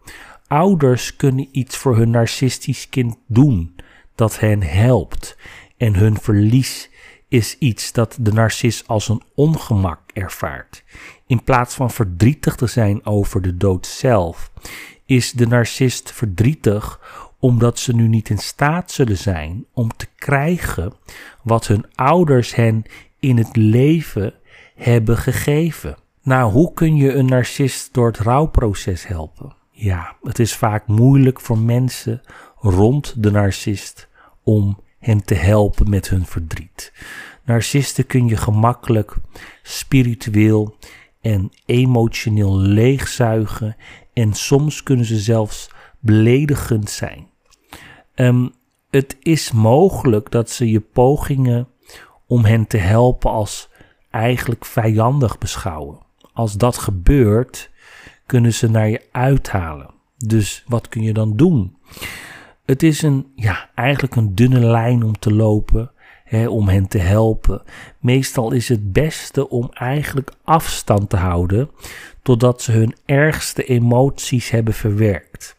Ouders 0.46 1.16
kunnen 1.16 1.48
iets 1.50 1.76
voor 1.76 1.96
hun 1.96 2.10
narcistisch 2.10 2.88
kind 2.88 3.16
doen 3.26 3.74
dat 4.14 4.40
hen 4.40 4.62
helpt. 4.62 5.36
En 5.76 5.94
hun 5.94 6.16
verlies 6.16 6.90
is 7.28 7.58
iets 7.58 7.92
dat 7.92 8.16
de 8.20 8.32
narcist 8.32 8.88
als 8.88 9.08
een 9.08 9.22
ongemak 9.34 10.00
ervaart. 10.12 10.84
In 11.26 11.44
plaats 11.44 11.74
van 11.74 11.90
verdrietig 11.90 12.54
te 12.54 12.66
zijn 12.66 13.06
over 13.06 13.42
de 13.42 13.56
dood 13.56 13.86
zelf, 13.86 14.50
is 15.06 15.32
de 15.32 15.46
narcist 15.46 16.12
verdrietig 16.12 17.00
omdat 17.40 17.78
ze 17.78 17.94
nu 17.94 18.08
niet 18.08 18.28
in 18.28 18.38
staat 18.38 18.90
zullen 18.90 19.16
zijn 19.16 19.66
om 19.72 19.96
te 19.96 20.06
krijgen 20.16 20.92
wat 21.42 21.66
hun 21.66 21.84
ouders 21.94 22.54
hen 22.54 22.82
in 23.18 23.36
het 23.36 23.56
leven 23.56 24.34
hebben 24.74 25.16
gegeven. 25.16 25.96
Nou, 26.22 26.52
hoe 26.52 26.72
kun 26.72 26.96
je 26.96 27.14
een 27.14 27.26
narcist 27.26 27.94
door 27.94 28.06
het 28.06 28.18
rouwproces 28.18 29.06
helpen? 29.06 29.56
Ja, 29.70 30.16
het 30.22 30.38
is 30.38 30.56
vaak 30.56 30.86
moeilijk 30.86 31.40
voor 31.40 31.58
mensen 31.58 32.20
rond 32.56 33.22
de 33.22 33.30
narcist 33.30 34.08
om 34.42 34.78
hen 34.98 35.24
te 35.24 35.34
helpen 35.34 35.90
met 35.90 36.08
hun 36.08 36.26
verdriet. 36.26 36.92
Narcisten 37.44 38.06
kun 38.06 38.26
je 38.26 38.36
gemakkelijk 38.36 39.16
spiritueel 39.62 40.76
en 41.20 41.52
emotioneel 41.66 42.58
leegzuigen 42.58 43.76
en 44.12 44.32
soms 44.32 44.82
kunnen 44.82 45.04
ze 45.04 45.18
zelfs 45.18 45.70
beledigend 45.98 46.90
zijn. 46.90 47.26
Um, 48.14 48.52
het 48.90 49.16
is 49.20 49.52
mogelijk 49.52 50.30
dat 50.30 50.50
ze 50.50 50.70
je 50.70 50.80
pogingen 50.80 51.68
om 52.26 52.44
hen 52.44 52.66
te 52.66 52.76
helpen 52.76 53.30
als 53.30 53.68
eigenlijk 54.10 54.64
vijandig 54.64 55.38
beschouwen. 55.38 55.98
Als 56.32 56.52
dat 56.52 56.78
gebeurt, 56.78 57.70
kunnen 58.26 58.54
ze 58.54 58.70
naar 58.70 58.88
je 58.88 59.02
uithalen. 59.12 59.90
Dus 60.16 60.64
wat 60.66 60.88
kun 60.88 61.02
je 61.02 61.12
dan 61.12 61.36
doen? 61.36 61.76
Het 62.68 62.82
is 62.82 63.02
een, 63.02 63.26
ja, 63.34 63.70
eigenlijk 63.74 64.16
een 64.16 64.34
dunne 64.34 64.60
lijn 64.60 65.02
om 65.02 65.18
te 65.18 65.32
lopen, 65.32 65.90
hè, 66.24 66.48
om 66.48 66.68
hen 66.68 66.88
te 66.88 66.98
helpen. 66.98 67.62
Meestal 67.98 68.52
is 68.52 68.68
het 68.68 68.92
beste 68.92 69.48
om 69.48 69.68
eigenlijk 69.72 70.32
afstand 70.44 71.10
te 71.10 71.16
houden 71.16 71.70
totdat 72.22 72.62
ze 72.62 72.72
hun 72.72 72.94
ergste 73.04 73.64
emoties 73.64 74.50
hebben 74.50 74.74
verwerkt. 74.74 75.56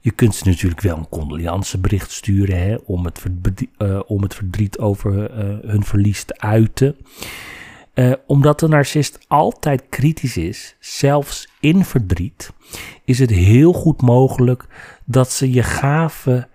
Je 0.00 0.10
kunt 0.10 0.34
ze 0.34 0.48
natuurlijk 0.48 0.80
wel 0.80 0.96
een 0.96 1.08
condoleancebericht 1.08 2.10
sturen 2.10 2.62
hè, 2.62 2.76
om, 2.84 3.04
het 3.04 3.18
verdriet, 3.18 3.70
uh, 3.78 4.00
om 4.06 4.22
het 4.22 4.34
verdriet 4.34 4.78
over 4.78 5.30
uh, 5.30 5.70
hun 5.70 5.84
verlies 5.84 6.24
te 6.24 6.38
uiten. 6.38 6.96
Uh, 7.94 8.12
omdat 8.26 8.60
de 8.60 8.68
narcist 8.68 9.18
altijd 9.28 9.84
kritisch 9.88 10.36
is, 10.36 10.76
zelfs 10.80 11.48
in 11.60 11.84
verdriet, 11.84 12.52
is 13.04 13.18
het 13.18 13.30
heel 13.30 13.72
goed 13.72 14.02
mogelijk 14.02 14.66
dat 15.04 15.30
ze 15.30 15.52
je 15.52 15.62
gaven, 15.62 16.48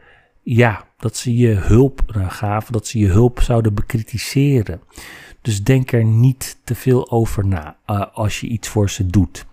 ja, 0.44 0.86
dat 0.98 1.18
ze 1.18 1.36
je 1.36 1.54
hulp 1.54 2.02
nou, 2.08 2.30
gaven, 2.30 2.74
dat 2.74 2.88
ze 2.88 3.00
je 3.00 3.08
hulp 3.08 3.42
zouden 3.42 3.74
bekritiseren. 3.74 4.82
Dus 5.42 5.64
denk 5.64 5.92
er 5.92 6.04
niet 6.04 6.58
te 6.64 6.76
veel 6.76 7.12
over 7.12 7.46
na 7.46 7.78
als 8.14 8.40
je 8.40 8.48
iets 8.48 8.68
voor 8.68 8.90
ze 8.90 9.06
doet. 9.06 9.46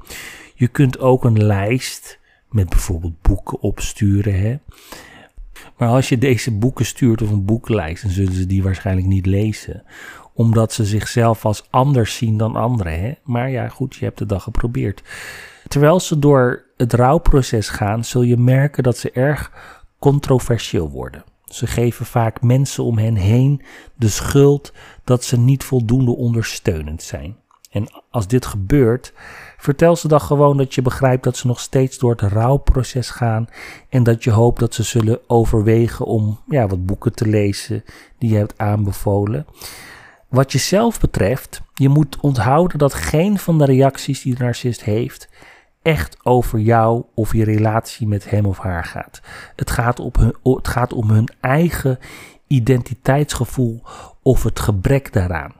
Je 0.54 0.68
kunt 0.68 0.98
ook 0.98 1.24
een 1.24 1.44
lijst 1.44 2.18
met 2.50 2.68
bijvoorbeeld 2.68 3.22
boeken 3.22 3.60
opsturen. 3.60 4.40
Hè? 4.40 4.58
Maar 5.76 5.88
als 5.88 6.08
je 6.08 6.18
deze 6.18 6.50
boeken 6.50 6.86
stuurt 6.86 7.22
of 7.22 7.30
een 7.30 7.44
boekenlijst, 7.44 8.02
dan 8.02 8.12
zullen 8.12 8.32
ze 8.32 8.46
die 8.46 8.62
waarschijnlijk 8.62 9.06
niet 9.06 9.26
lezen. 9.26 9.82
Omdat 10.36 10.72
ze 10.72 10.84
zichzelf 10.84 11.44
als 11.44 11.66
anders 11.70 12.16
zien 12.16 12.36
dan 12.36 12.56
anderen. 12.56 13.00
Hè? 13.00 13.12
Maar 13.24 13.50
ja, 13.50 13.68
goed, 13.68 13.94
je 13.94 14.04
hebt 14.04 14.18
het 14.18 14.28
dan 14.28 14.40
geprobeerd. 14.40 15.02
Terwijl 15.68 16.00
ze 16.00 16.18
door 16.18 16.64
het 16.76 16.92
rouwproces 16.92 17.68
gaan, 17.68 18.04
zul 18.04 18.22
je 18.22 18.36
merken 18.36 18.82
dat 18.82 18.98
ze 18.98 19.10
erg 19.10 19.52
controversieel 19.98 20.90
worden. 20.90 21.24
Ze 21.44 21.66
geven 21.66 22.06
vaak 22.06 22.42
mensen 22.42 22.84
om 22.84 22.98
hen 22.98 23.14
heen 23.14 23.62
de 23.94 24.08
schuld 24.08 24.72
dat 25.04 25.24
ze 25.24 25.38
niet 25.38 25.64
voldoende 25.64 26.16
ondersteunend 26.16 27.02
zijn. 27.02 27.36
En 27.70 27.86
als 28.10 28.26
dit 28.26 28.46
gebeurt, 28.46 29.12
vertel 29.56 29.96
ze 29.96 30.08
dan 30.08 30.20
gewoon 30.20 30.56
dat 30.56 30.74
je 30.74 30.82
begrijpt 30.82 31.24
dat 31.24 31.36
ze 31.36 31.46
nog 31.46 31.60
steeds 31.60 31.98
door 31.98 32.10
het 32.10 32.20
rouwproces 32.20 33.10
gaan 33.10 33.48
en 33.88 34.02
dat 34.02 34.24
je 34.24 34.30
hoopt 34.30 34.60
dat 34.60 34.74
ze 34.74 34.82
zullen 34.82 35.20
overwegen 35.26 36.06
om 36.06 36.40
ja, 36.48 36.66
wat 36.66 36.86
boeken 36.86 37.14
te 37.14 37.26
lezen 37.26 37.84
die 38.18 38.30
je 38.30 38.36
hebt 38.36 38.58
aanbevolen. 38.58 39.46
Wat 40.28 40.52
jezelf 40.52 41.00
betreft, 41.00 41.62
je 41.74 41.88
moet 41.88 42.20
onthouden 42.20 42.78
dat 42.78 42.94
geen 42.94 43.38
van 43.38 43.58
de 43.58 43.64
reacties 43.64 44.22
die 44.22 44.34
de 44.34 44.44
narcist 44.44 44.82
heeft 44.82 45.28
echt 45.86 46.16
over 46.22 46.58
jou 46.58 47.04
of 47.14 47.32
je 47.32 47.44
relatie 47.44 48.06
met 48.06 48.30
hem 48.30 48.46
of 48.46 48.58
haar 48.58 48.84
gaat. 48.84 49.20
Het 49.56 49.70
gaat, 49.70 50.00
op 50.00 50.16
hun, 50.16 50.34
het 50.42 50.68
gaat 50.68 50.92
om 50.92 51.10
hun 51.10 51.28
eigen 51.40 51.98
identiteitsgevoel 52.46 53.82
of 54.22 54.42
het 54.42 54.60
gebrek 54.60 55.12
daaraan. 55.12 55.54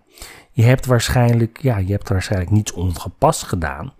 Je 0.50 0.62
hebt 0.62 0.86
waarschijnlijk, 0.86 1.58
ja, 1.62 1.76
je 1.76 1.92
hebt 1.92 2.08
waarschijnlijk 2.08 2.50
niets 2.50 2.72
ongepast 2.72 3.42
gedaan. 3.42 3.92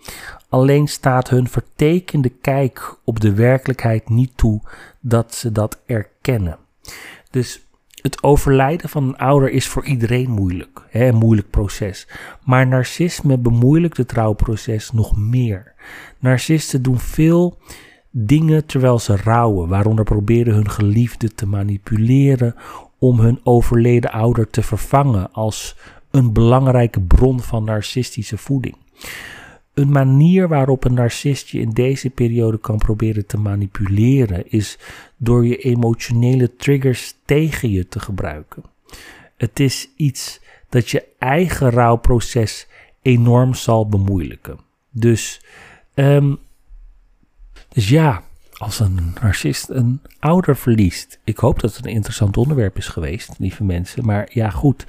Alleen 0.48 0.88
staat 0.88 1.28
hun 1.28 1.48
vertekende 1.48 2.28
kijk 2.28 2.98
op 3.04 3.20
de 3.20 3.32
werkelijkheid 3.34 4.08
niet 4.08 4.36
toe 4.36 4.60
dat 5.00 5.34
ze 5.34 5.52
dat 5.52 5.80
erkennen. 5.86 6.58
Dus 7.30 7.65
het 8.06 8.22
overlijden 8.22 8.88
van 8.88 9.04
een 9.04 9.16
ouder 9.16 9.50
is 9.50 9.66
voor 9.66 9.84
iedereen 9.84 10.30
moeilijk, 10.30 10.86
hè, 10.90 11.06
een 11.06 11.14
moeilijk 11.14 11.50
proces. 11.50 12.08
Maar 12.44 12.66
narcisme 12.66 13.38
bemoeilijkt 13.38 13.96
het 13.96 14.08
trouwproces 14.08 14.92
nog 14.92 15.16
meer. 15.16 15.74
Narcisten 16.18 16.82
doen 16.82 16.98
veel 16.98 17.58
dingen 18.10 18.66
terwijl 18.66 18.98
ze 18.98 19.16
rouwen, 19.16 19.68
waaronder 19.68 20.04
proberen 20.04 20.54
hun 20.54 20.70
geliefde 20.70 21.34
te 21.34 21.46
manipuleren 21.46 22.54
om 22.98 23.20
hun 23.20 23.40
overleden 23.42 24.10
ouder 24.10 24.50
te 24.50 24.62
vervangen 24.62 25.32
als 25.32 25.76
een 26.10 26.32
belangrijke 26.32 27.00
bron 27.00 27.40
van 27.40 27.64
narcistische 27.64 28.38
voeding. 28.38 28.76
Een 29.76 29.90
manier 29.90 30.48
waarop 30.48 30.84
een 30.84 30.94
narcist 30.94 31.48
je 31.48 31.60
in 31.60 31.70
deze 31.70 32.10
periode 32.10 32.58
kan 32.58 32.78
proberen 32.78 33.26
te 33.26 33.38
manipuleren 33.38 34.50
is 34.50 34.78
door 35.16 35.46
je 35.46 35.56
emotionele 35.56 36.56
triggers 36.56 37.14
tegen 37.24 37.70
je 37.70 37.88
te 37.88 38.00
gebruiken. 38.00 38.62
Het 39.36 39.60
is 39.60 39.88
iets 39.96 40.40
dat 40.68 40.90
je 40.90 41.04
eigen 41.18 41.70
rouwproces 41.70 42.66
enorm 43.02 43.54
zal 43.54 43.88
bemoeilijken. 43.88 44.58
Dus, 44.90 45.40
um, 45.94 46.38
dus 47.68 47.88
ja, 47.88 48.22
als 48.52 48.80
een 48.80 49.14
narcist 49.20 49.68
een 49.68 50.00
ouder 50.18 50.56
verliest. 50.56 51.20
Ik 51.24 51.36
hoop 51.36 51.60
dat 51.60 51.76
het 51.76 51.86
een 51.86 51.92
interessant 51.92 52.36
onderwerp 52.36 52.76
is 52.76 52.88
geweest, 52.88 53.38
lieve 53.38 53.64
mensen. 53.64 54.04
Maar 54.04 54.28
ja, 54.32 54.50
goed 54.50 54.86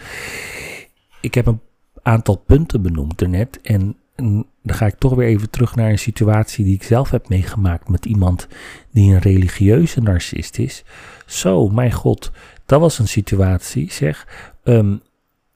ik 1.27 1.33
heb 1.33 1.45
een 1.45 1.61
aantal 2.01 2.35
punten 2.35 2.81
benoemd 2.81 3.19
daarnet. 3.19 3.61
En, 3.61 3.95
en 4.15 4.45
dan 4.67 4.77
ga 4.77 4.85
ik 4.85 4.97
toch 4.97 5.13
weer 5.13 5.27
even 5.27 5.49
terug 5.49 5.75
naar 5.75 5.89
een 5.89 5.99
situatie 5.99 6.65
die 6.65 6.73
ik 6.73 6.83
zelf 6.83 7.11
heb 7.11 7.29
meegemaakt 7.29 7.89
met 7.89 8.05
iemand 8.05 8.47
die 8.91 9.13
een 9.13 9.19
religieuze 9.19 10.01
narcist 10.01 10.57
is. 10.57 10.83
Zo, 11.25 11.69
mijn 11.69 11.91
god, 11.91 12.31
dat 12.65 12.79
was 12.79 12.99
een 12.99 13.07
situatie, 13.07 13.91
zeg. 13.91 14.27
Um, 14.63 15.01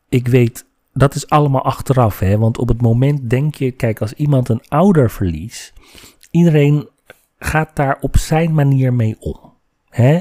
ik 0.10 0.28
weet, 0.28 0.66
dat 0.94 1.16
is 1.16 1.30
allemaal 1.30 1.64
achteraf, 1.64 2.20
hè. 2.20 2.38
Want 2.38 2.58
op 2.58 2.68
het 2.68 2.82
moment 2.82 3.30
denk 3.30 3.56
je, 3.56 3.72
kijk, 3.72 4.02
als 4.02 4.14
iemand 4.14 4.50
een 4.50 4.62
ouder 4.68 5.10
verliest, 5.10 5.74
iedereen 6.32 6.90
gaat 7.38 7.76
daar 7.76 7.98
op 8.02 8.18
zijn 8.18 8.54
manier 8.54 8.94
mee 8.94 9.16
om. 9.20 9.54
Hè? 9.90 10.20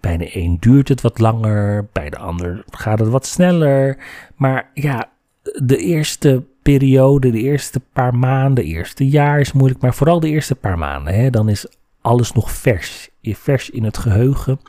Bij 0.00 0.16
de 0.16 0.36
een 0.36 0.56
duurt 0.60 0.88
het 0.88 1.00
wat 1.00 1.18
langer, 1.18 1.88
bij 1.92 2.10
de 2.10 2.18
ander 2.18 2.64
gaat 2.70 2.98
het 2.98 3.08
wat 3.08 3.26
sneller. 3.26 3.98
Maar 4.36 4.70
ja, 4.74 5.10
de 5.42 5.76
eerste 5.76 6.44
periode, 6.62 7.30
de 7.30 7.40
eerste 7.40 7.80
paar 7.92 8.14
maanden, 8.14 8.64
eerste 8.64 9.08
jaar 9.08 9.40
is 9.40 9.52
moeilijk, 9.52 9.80
maar 9.80 9.94
vooral 9.94 10.20
de 10.20 10.28
eerste 10.28 10.54
paar 10.54 10.78
maanden, 10.78 11.14
hè, 11.14 11.30
dan 11.30 11.48
is 11.48 11.66
alles 12.00 12.32
nog 12.32 12.50
vers. 12.52 13.08
Vers 13.22 13.70
in 13.70 13.84
het 13.84 13.98
geheugen. 13.98 14.60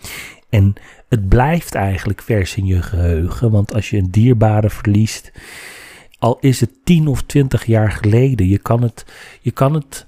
En 0.49 0.73
het 1.09 1.29
blijft 1.29 1.75
eigenlijk 1.75 2.21
vers 2.21 2.55
in 2.55 2.65
je 2.65 2.81
geheugen, 2.81 3.51
want 3.51 3.73
als 3.73 3.89
je 3.89 3.97
een 3.97 4.11
dierbare 4.11 4.69
verliest, 4.69 5.31
al 6.19 6.37
is 6.39 6.59
het 6.59 6.71
tien 6.83 7.07
of 7.07 7.21
twintig 7.21 7.65
jaar 7.65 7.91
geleden, 7.91 8.47
je 8.47 8.57
kan 8.57 8.81
het, 8.81 9.05
je 9.41 9.51
kan 9.51 9.73
het 9.73 10.05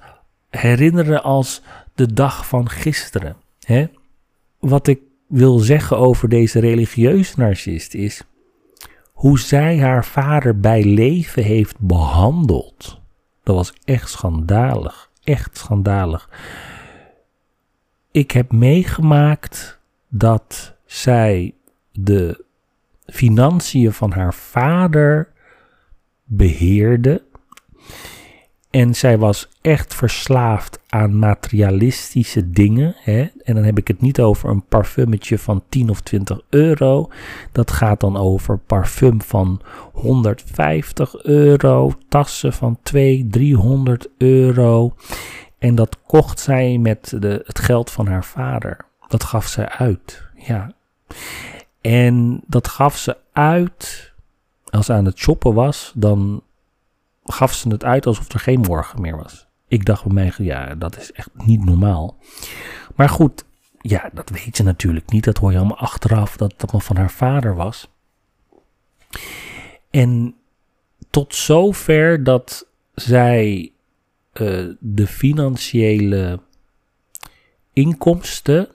herinneren 0.50 1.24
als 1.24 1.62
de 1.96 2.14
dag 2.14 2.48
van 2.48 2.70
gisteren. 2.70 3.36
Hè? 3.66 3.88
wat 4.66 4.88
ik 4.88 5.00
wil 5.28 5.58
zeggen 5.58 5.98
over 5.98 6.30
deze 6.30 6.60
religieuze 6.60 7.34
narcist 7.38 7.94
is: 7.94 8.24
hoe 9.16 9.40
zij 9.40 9.80
haar 9.80 10.06
vader 10.06 10.60
bij 10.60 10.84
leven 10.84 11.44
heeft 11.44 11.80
behandeld. 11.80 13.02
Dat 13.44 13.56
was 13.56 13.74
echt 13.84 14.10
schandalig. 14.10 15.10
Echt 15.24 15.58
schandalig. 15.58 16.30
Ik 18.12 18.32
heb 18.32 18.52
meegemaakt 18.52 19.80
dat 20.10 20.76
zij 20.86 21.54
de 21.92 22.46
financiën 23.06 23.92
van 23.94 24.12
haar 24.12 24.34
vader 24.34 25.32
beheerde. 26.24 27.24
En 28.76 28.96
zij 28.96 29.18
was 29.18 29.50
echt 29.62 29.94
verslaafd 29.94 30.80
aan 30.90 31.20
materialistische 31.20 32.50
dingen. 32.50 32.96
Hè? 32.98 33.28
En 33.44 33.56
dan 33.56 33.64
heb 33.64 33.78
ik 33.78 33.88
het 33.88 34.02
niet 34.02 34.22
over 34.22 34.50
een 34.50 34.66
parfumetje 34.66 35.40
van 35.40 35.64
10 35.70 35.90
of 35.90 36.02
20 36.02 36.42
euro. 36.50 37.10
Dat 37.52 37.72
gaat 37.72 38.00
dan 38.00 38.18
over 38.18 38.58
parfum 38.58 39.22
van 39.22 39.62
150 39.94 41.24
euro. 41.24 41.94
Tassen 42.10 42.54
van 42.54 42.78
200, 42.84 43.34
300 43.34 44.10
euro. 44.18 44.94
En 45.60 45.76
dat 45.76 46.02
kocht 46.02 46.40
zij 46.40 46.78
met 46.78 47.16
de, 47.20 47.42
het 47.46 47.60
geld 47.60 47.92
van 47.92 48.08
haar 48.08 48.26
vader. 48.26 48.78
Dat 49.08 49.24
gaf 49.24 49.48
zij 49.48 49.70
uit. 49.70 50.28
Ja. 50.36 50.72
En 51.82 52.42
dat 52.48 52.68
gaf 52.68 52.98
ze 52.98 53.18
uit. 53.34 54.14
Als 54.70 54.86
ze 54.86 54.94
aan 54.94 55.06
het 55.06 55.18
shoppen 55.18 55.54
was, 55.54 55.92
dan 55.96 56.44
gaf 57.26 57.54
ze 57.54 57.70
het 57.70 57.84
uit 57.84 58.06
alsof 58.06 58.34
er 58.34 58.40
geen 58.40 58.60
morgen 58.60 59.02
meer 59.02 59.18
was. 59.18 59.48
Ik 59.68 59.86
dacht 59.86 60.04
bij 60.04 60.14
mij, 60.14 60.34
ja, 60.38 60.76
dat 60.76 60.98
is 60.98 61.12
echt 61.12 61.30
niet 61.34 61.66
normaal. 61.66 62.18
Maar 62.96 63.10
goed, 63.10 63.46
ja, 63.82 64.10
dat 64.14 64.30
weet 64.30 64.58
je 64.58 64.64
natuurlijk 64.64 65.12
niet. 65.12 65.24
Dat 65.24 65.38
hoor 65.38 65.52
je 65.52 65.58
allemaal 65.58 65.78
achteraf, 65.78 66.38
dat 66.38 66.54
dat 66.58 66.84
van 66.84 66.98
haar 66.98 67.12
vader 67.12 67.56
was. 67.56 67.90
En 69.90 70.36
tot 71.10 71.36
zover 71.36 72.24
dat 72.24 72.68
zij 72.94 73.72
uh, 74.34 74.74
de 74.80 75.08
financiële 75.08 76.40
inkomsten 77.74 78.68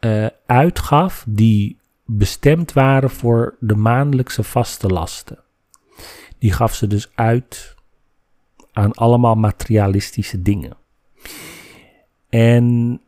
uh, 0.00 0.26
uitgaf 0.46 1.24
die 1.28 1.78
bestemd 2.04 2.72
waren 2.72 3.10
voor 3.10 3.56
de 3.60 3.74
maandelijkse 3.74 4.42
vaste 4.42 4.86
lasten. 4.86 5.43
Die 6.44 6.52
gaf 6.52 6.74
ze 6.74 6.86
dus 6.86 7.10
uit 7.14 7.74
aan 8.72 8.92
allemaal 8.92 9.34
materialistische 9.34 10.42
dingen. 10.42 10.76
En 12.28 13.00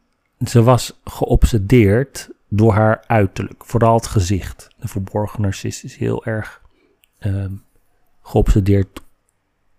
ze 0.46 0.62
was 0.62 1.00
geobsedeerd 1.04 2.30
door 2.48 2.72
haar 2.72 3.04
uiterlijk, 3.06 3.64
vooral 3.64 3.94
het 3.94 4.06
gezicht. 4.06 4.68
De 4.76 4.88
verborgen 4.88 5.42
narcist 5.42 5.84
is 5.84 5.96
heel 5.96 6.24
erg 6.24 6.62
uh, 7.20 7.44
geobsedeerd 8.22 9.02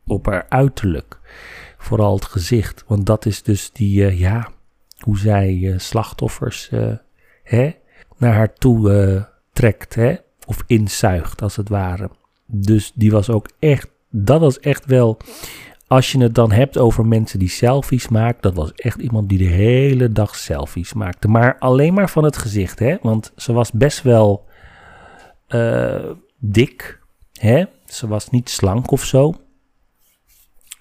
op 0.06 0.26
haar 0.26 0.46
uiterlijk, 0.50 1.20
vooral 1.78 2.16
het 2.16 2.26
gezicht. 2.26 2.84
Want 2.88 3.06
dat 3.06 3.26
is 3.26 3.44
dus 3.44 3.72
die, 3.72 4.02
uh, 4.02 4.20
ja, 4.20 4.52
hoe 4.98 5.18
zij 5.18 5.54
uh, 5.54 5.80
slachtoffers 5.80 6.70
uh, 6.72 6.94
hè, 7.44 7.76
naar 8.18 8.34
haar 8.34 8.54
toe 8.54 9.30
trekt, 9.54 9.96
hè, 9.96 10.16
of 10.46 10.64
inzuigt 10.66 11.42
als 11.42 11.56
het 11.56 11.70
ware. 11.70 12.10
Dus 12.48 12.92
die 12.96 13.12
was 13.12 13.30
ook 13.30 13.50
echt, 13.60 13.90
dat 14.10 14.40
was 14.40 14.60
echt 14.60 14.86
wel, 14.86 15.18
als 15.88 16.12
je 16.12 16.22
het 16.22 16.36
dan 16.36 16.52
hebt 16.52 16.78
over 16.78 17.06
mensen 17.06 17.40
die 17.40 17.50
selfies 17.50 18.08
maken, 18.08 18.42
dat 18.42 18.56
was 18.56 18.72
echt 18.72 19.00
iemand 19.00 19.30
die 19.30 19.38
de 19.38 19.44
hele 19.44 20.12
dag 20.12 20.36
selfies 20.36 20.94
maakte. 20.94 21.28
Maar 21.28 21.58
alleen 21.60 21.94
maar 21.94 22.10
van 22.10 22.24
het 22.24 22.38
gezicht, 22.38 22.80
hè, 22.80 22.98
want 23.02 23.32
ze 23.36 23.54
was 23.54 23.72
best 23.72 24.02
wel 24.02 24.46
uh, 25.50 26.10
dik, 26.38 27.02
hè. 27.34 27.64
Ze 27.86 28.08
was 28.08 28.30
niet 28.30 28.50
slank 28.50 28.92
of 28.92 29.04
zo. 29.04 29.34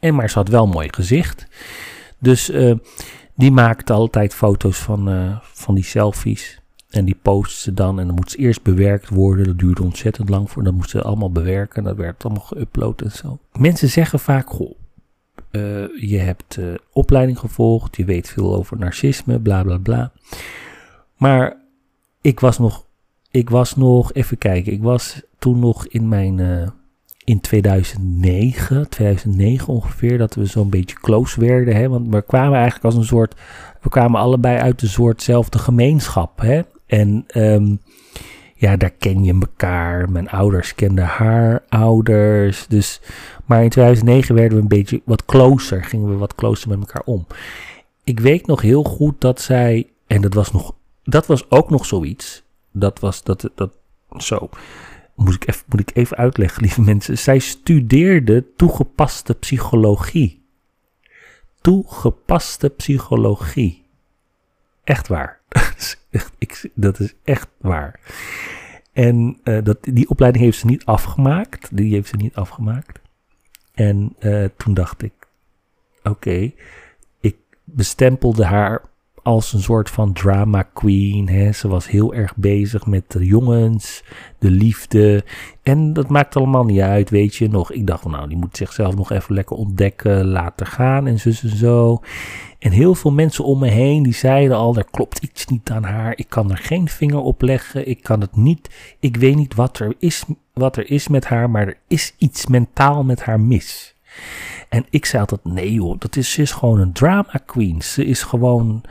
En 0.00 0.14
maar 0.14 0.30
ze 0.30 0.38
had 0.38 0.49
wel 0.49 0.64
een 0.64 0.70
mooi 0.70 0.88
gezicht. 0.92 1.47
Dus 2.19 2.50
uh, 2.50 2.75
die 3.34 3.50
maakte 3.50 3.93
altijd 3.93 4.34
foto's 4.34 4.78
van, 4.78 5.08
uh, 5.08 5.38
van 5.43 5.75
die 5.75 5.84
selfies. 5.84 6.60
En 6.90 7.04
die 7.04 7.18
posten 7.22 7.58
ze 7.60 7.75
dan 7.75 8.00
en 8.00 8.06
dan 8.06 8.14
moet 8.14 8.30
ze 8.30 8.36
eerst 8.36 8.62
bewerkt 8.62 9.08
worden. 9.08 9.46
Dat 9.46 9.58
duurde 9.58 9.82
ontzettend 9.82 10.28
lang 10.28 10.50
voor. 10.50 10.64
Dan 10.64 10.75
moesten 10.75 11.00
ze 11.00 11.06
allemaal 11.06 11.32
bewerken. 11.32 11.84
Dat 11.84 11.96
werd 11.96 12.25
allemaal 12.25 12.46
geüpload 12.54 13.02
en 13.02 13.10
zo. 13.10 13.38
Mensen 13.52 13.88
zeggen 13.88 14.18
vaak, 14.18 14.50
goh, 14.50 14.75
uh, 15.50 16.00
je 16.00 16.18
hebt 16.18 16.56
uh, 16.56 16.75
opleiding 16.92 17.38
gevolgd. 17.38 17.96
Je 17.96 18.04
weet 18.04 18.28
veel 18.28 18.54
over 18.54 18.78
narcisme, 18.78 19.40
bla 19.40 19.62
bla 19.62 19.78
bla. 19.78 20.12
Maar 21.16 21.56
ik 22.20 22.40
was 22.40 22.58
nog, 22.58 22.86
ik 23.30 23.50
was 23.50 23.76
nog, 23.76 24.12
even 24.12 24.38
kijken. 24.38 24.72
Ik 24.72 24.82
was 24.82 25.22
toen 25.38 25.58
nog 25.58 25.86
in 25.86 26.08
mijn, 26.08 26.38
uh, 26.38 26.68
in 27.25 27.40
2009, 27.40 28.88
2009 28.88 29.68
ongeveer, 29.68 30.18
dat 30.18 30.34
we 30.34 30.44
zo'n 30.44 30.70
beetje 30.70 30.96
close 31.00 31.40
werden. 31.40 31.76
Hè? 31.76 31.88
Want 31.88 32.08
we 32.08 32.22
kwamen 32.22 32.54
eigenlijk 32.54 32.84
als 32.84 32.94
een 32.94 33.04
soort, 33.04 33.34
we 33.80 33.88
kwamen 33.88 34.20
allebei 34.20 34.58
uit 34.58 34.82
een 34.82 34.88
soortzelfde 34.88 35.58
gemeenschap. 35.58 36.40
Hè? 36.40 36.60
En 36.86 37.25
um, 37.36 37.80
ja, 38.54 38.76
daar 38.76 38.90
ken 38.90 39.25
je 39.25 39.32
elkaar. 39.32 40.10
Mijn 40.10 40.28
ouders 40.28 40.75
kenden 40.75 41.04
haar 41.04 41.64
ouders. 41.68 42.66
Dus, 42.66 43.00
maar 43.44 43.62
in 43.62 43.68
2009 43.68 44.34
werden 44.34 44.56
we 44.56 44.62
een 44.62 44.68
beetje 44.68 45.02
wat 45.04 45.25
closer. 45.25 45.84
Gingen 45.84 46.08
we 46.08 46.16
wat 46.16 46.34
closer 46.34 46.68
met 46.68 46.78
elkaar 46.78 47.02
om. 47.04 47.26
Ik 48.04 48.20
weet 48.20 48.46
nog 48.46 48.60
heel 48.60 48.82
goed 48.82 49.20
dat 49.20 49.40
zij. 49.40 49.90
En 50.06 50.20
dat 50.20 50.34
was, 50.34 50.52
nog, 50.52 50.75
dat 51.04 51.26
was 51.26 51.50
ook 51.50 51.70
nog 51.70 51.86
zoiets. 51.86 52.42
Dat 52.72 53.00
was 53.00 53.22
dat. 53.22 53.50
dat 53.54 53.70
zo. 54.16 54.49
Moet 55.14 55.34
ik, 55.34 55.49
even, 55.49 55.64
moet 55.68 55.80
ik 55.80 55.90
even 55.94 56.16
uitleggen, 56.16 56.62
lieve 56.62 56.82
mensen. 56.82 57.18
Zij 57.18 57.38
studeerde 57.38 58.44
toegepaste 58.56 59.34
psychologie. 59.34 60.44
Toegepaste 61.60 62.68
psychologie. 62.68 63.85
Echt 64.86 65.08
waar. 65.08 65.40
ik, 66.38 66.70
dat 66.75 67.00
is 67.00 67.14
echt 67.25 67.49
waar. 67.58 68.00
En 68.92 69.40
uh, 69.44 69.64
dat, 69.64 69.78
die 69.80 70.08
opleiding 70.08 70.44
heeft 70.44 70.58
ze 70.58 70.66
niet 70.66 70.84
afgemaakt. 70.84 71.76
Die 71.76 71.94
heeft 71.94 72.08
ze 72.08 72.16
niet 72.16 72.34
afgemaakt. 72.34 73.00
En 73.75 74.16
uh, 74.20 74.44
toen 74.56 74.75
dacht 74.75 75.02
ik, 75.02 75.12
oké, 76.02 76.52
ik 77.20 77.36
bestempelde 77.64 78.44
haar 78.44 78.82
als 79.26 79.52
een 79.52 79.62
soort 79.62 79.91
van 79.91 80.12
drama 80.12 80.62
queen. 80.62 81.28
Hè. 81.28 81.52
Ze 81.52 81.69
was 81.69 81.89
heel 81.89 82.15
erg 82.15 82.36
bezig 82.36 82.86
met 82.86 83.10
de 83.12 83.25
jongens, 83.25 84.04
de 84.39 84.50
liefde. 84.50 85.25
En 85.62 85.93
dat 85.93 86.08
maakt 86.08 86.36
allemaal 86.36 86.65
niet 86.65 86.80
uit, 86.80 87.10
weet 87.10 87.36
je 87.36 87.49
nog. 87.49 87.73
Ik 87.73 87.86
dacht 87.86 88.02
van 88.02 88.10
nou, 88.10 88.28
die 88.28 88.36
moet 88.36 88.56
zichzelf 88.56 88.97
nog 88.97 89.10
even 89.10 89.34
lekker 89.34 89.56
ontdekken, 89.56 90.26
laten 90.26 90.67
gaan 90.67 91.06
en 91.06 91.19
en 91.25 91.56
zo. 91.56 92.00
En 92.58 92.71
heel 92.71 92.95
veel 92.95 93.12
mensen 93.12 93.45
om 93.45 93.58
me 93.58 93.69
heen 93.69 94.02
die 94.02 94.15
zeiden 94.15 94.56
al, 94.56 94.76
er 94.76 94.86
klopt 94.91 95.19
iets 95.19 95.47
niet 95.47 95.71
aan 95.71 95.84
haar. 95.84 96.12
Ik 96.17 96.28
kan 96.28 96.50
er 96.50 96.58
geen 96.58 96.89
vinger 96.89 97.21
op 97.21 97.43
leggen. 97.43 97.89
Ik 97.89 98.02
kan 98.02 98.21
het 98.21 98.36
niet. 98.36 98.71
Ik 99.00 99.17
weet 99.17 99.36
niet 99.36 99.54
wat 99.54 99.78
er 99.78 99.95
is, 99.99 100.25
wat 100.52 100.76
er 100.76 100.91
is 100.91 101.08
met 101.08 101.25
haar, 101.25 101.50
maar 101.50 101.67
er 101.67 101.78
is 101.89 102.15
iets 102.19 102.47
mentaal 102.47 103.04
met 103.04 103.23
haar 103.23 103.41
mis. 103.41 103.95
En 104.69 104.86
ik 104.91 105.04
zei 105.04 105.21
altijd, 105.21 105.45
nee 105.45 105.73
joh, 105.73 105.99
dat 105.99 106.17
is, 106.17 106.32
ze 106.32 106.43
is 106.43 106.52
gewoon 106.52 106.80
een 106.80 106.93
drama 106.93 107.41
queen. 107.47 107.82
Ze 107.82 108.04
is 108.04 108.23
gewoon, 108.23 108.82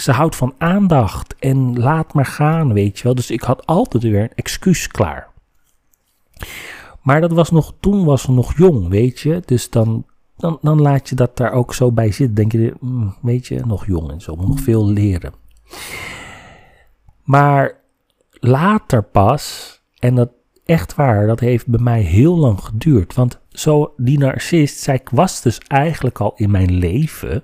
ze 0.00 0.12
houdt 0.12 0.36
van 0.36 0.54
aandacht 0.58 1.34
en 1.38 1.78
laat 1.78 2.14
maar 2.14 2.26
gaan, 2.26 2.72
weet 2.72 2.98
je 2.98 3.04
wel. 3.04 3.14
Dus 3.14 3.30
ik 3.30 3.42
had 3.42 3.66
altijd 3.66 4.02
weer 4.02 4.22
een 4.22 4.34
excuus 4.34 4.88
klaar. 4.88 5.28
Maar 7.02 7.20
dat 7.20 7.32
was 7.32 7.50
nog, 7.50 7.74
toen 7.80 8.04
was 8.04 8.22
ze 8.22 8.32
nog 8.32 8.56
jong, 8.56 8.88
weet 8.88 9.20
je. 9.20 9.42
Dus 9.44 9.70
dan 9.70 10.04
dan, 10.40 10.58
dan 10.60 10.80
laat 10.80 11.08
je 11.08 11.14
dat 11.14 11.36
daar 11.36 11.52
ook 11.52 11.74
zo 11.74 11.92
bij 11.92 12.12
zitten. 12.12 12.34
Denk 12.34 12.52
je, 12.52 12.74
mm, 12.80 13.14
weet 13.22 13.46
je, 13.46 13.64
nog 13.66 13.86
jong 13.86 14.10
en 14.10 14.20
zo, 14.20 14.34
nog 14.34 14.60
veel 14.60 14.88
leren. 14.88 15.32
Maar 17.22 17.78
later 18.30 19.02
pas, 19.02 19.74
en 19.98 20.14
dat 20.14 20.30
echt 20.64 20.94
waar, 20.94 21.26
dat 21.26 21.40
heeft 21.40 21.66
bij 21.66 21.80
mij 21.80 22.00
heel 22.00 22.36
lang 22.36 22.60
geduurd. 22.60 23.14
Want 23.14 23.40
zo, 23.48 23.94
die 23.96 24.18
narcist, 24.18 24.78
zij 24.78 25.00
was 25.12 25.42
dus 25.42 25.58
eigenlijk 25.58 26.20
al 26.20 26.32
in 26.36 26.50
mijn 26.50 26.72
leven. 26.72 27.42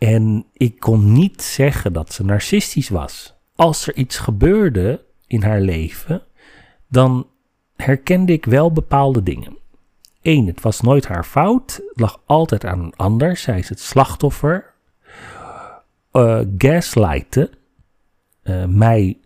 En 0.00 0.46
ik 0.52 0.78
kon 0.78 1.12
niet 1.12 1.42
zeggen 1.42 1.92
dat 1.92 2.12
ze 2.12 2.24
narcistisch 2.24 2.88
was. 2.88 3.34
Als 3.56 3.86
er 3.86 3.96
iets 3.96 4.18
gebeurde 4.18 5.04
in 5.26 5.42
haar 5.42 5.60
leven, 5.60 6.22
dan 6.88 7.26
herkende 7.76 8.32
ik 8.32 8.44
wel 8.44 8.72
bepaalde 8.72 9.22
dingen. 9.22 9.58
Eén, 10.22 10.46
het 10.46 10.60
was 10.60 10.80
nooit 10.80 11.06
haar 11.06 11.24
fout. 11.24 11.82
Het 11.88 12.00
lag 12.00 12.22
altijd 12.26 12.64
aan 12.64 12.80
een 12.80 12.96
ander. 12.96 13.36
Zij 13.36 13.58
is 13.58 13.68
het 13.68 13.80
slachtoffer. 13.80 14.72
Uh, 16.12 16.40
gaslighten. 16.58 17.50
Uh, 18.42 18.64
mij 18.64 19.18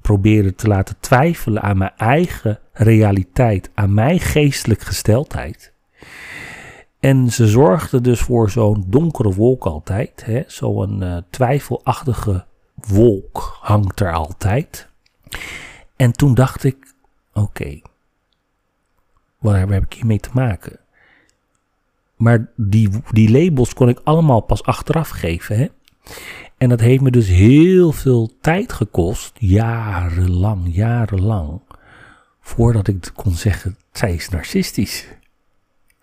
proberen 0.00 0.54
te 0.54 0.68
laten 0.68 0.96
twijfelen 1.00 1.62
aan 1.62 1.78
mijn 1.78 1.96
eigen 1.96 2.58
realiteit. 2.72 3.70
Aan 3.74 3.94
mijn 3.94 4.20
geestelijke 4.20 4.84
gesteldheid. 4.84 5.73
En 7.04 7.32
ze 7.32 7.46
zorgde 7.46 8.00
dus 8.00 8.20
voor 8.20 8.50
zo'n 8.50 8.84
donkere 8.86 9.32
wolk 9.32 9.64
altijd. 9.64 10.44
Zo'n 10.46 11.02
uh, 11.02 11.16
twijfelachtige 11.30 12.44
wolk 12.74 13.58
hangt 13.60 14.00
er 14.00 14.12
altijd. 14.12 14.88
En 15.96 16.12
toen 16.12 16.34
dacht 16.34 16.64
ik, 16.64 16.94
oké, 17.32 17.80
waar 19.38 19.68
heb 19.68 19.84
ik 19.84 19.92
hiermee 19.92 20.20
te 20.20 20.30
maken? 20.32 20.78
Maar 22.16 22.52
die, 22.56 22.90
die 23.10 23.30
labels 23.30 23.74
kon 23.74 23.88
ik 23.88 24.00
allemaal 24.04 24.40
pas 24.40 24.62
achteraf 24.62 25.08
geven. 25.08 25.56
Hè? 25.58 25.66
En 26.58 26.68
dat 26.68 26.80
heeft 26.80 27.02
me 27.02 27.10
dus 27.10 27.28
heel 27.28 27.92
veel 27.92 28.30
tijd 28.40 28.72
gekost, 28.72 29.32
jarenlang, 29.38 30.74
jarenlang, 30.74 31.60
voordat 32.40 32.88
ik 32.88 33.10
kon 33.14 33.32
zeggen, 33.32 33.76
zij 33.92 34.14
is 34.14 34.28
narcistisch. 34.28 35.08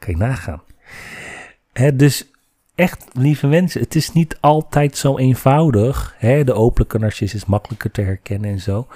Je 0.06 0.18
nagaan. 0.18 0.62
Dus 1.93 2.25
echt, 2.75 3.06
lieve 3.13 3.47
mensen, 3.47 3.82
het 3.82 3.95
is 3.95 4.12
niet 4.12 4.38
altijd 4.39 4.97
zo 4.97 5.17
eenvoudig. 5.17 6.15
De 6.19 6.54
openlijke 6.54 6.99
narcist 6.99 7.34
is 7.34 7.45
makkelijker 7.45 7.91
te 7.91 8.01
herkennen 8.01 8.49
en 8.49 8.60
zo. 8.60 8.88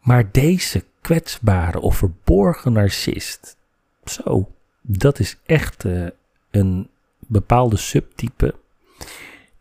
Maar 0.00 0.30
deze 0.32 0.84
kwetsbare 1.00 1.80
of 1.80 1.96
verborgen 1.96 2.72
narcist, 2.72 3.56
zo, 4.04 4.48
dat 4.82 5.18
is 5.18 5.36
echt 5.46 5.84
uh, 5.84 6.06
een 6.50 6.88
bepaalde 7.18 7.76
subtype 7.76 8.54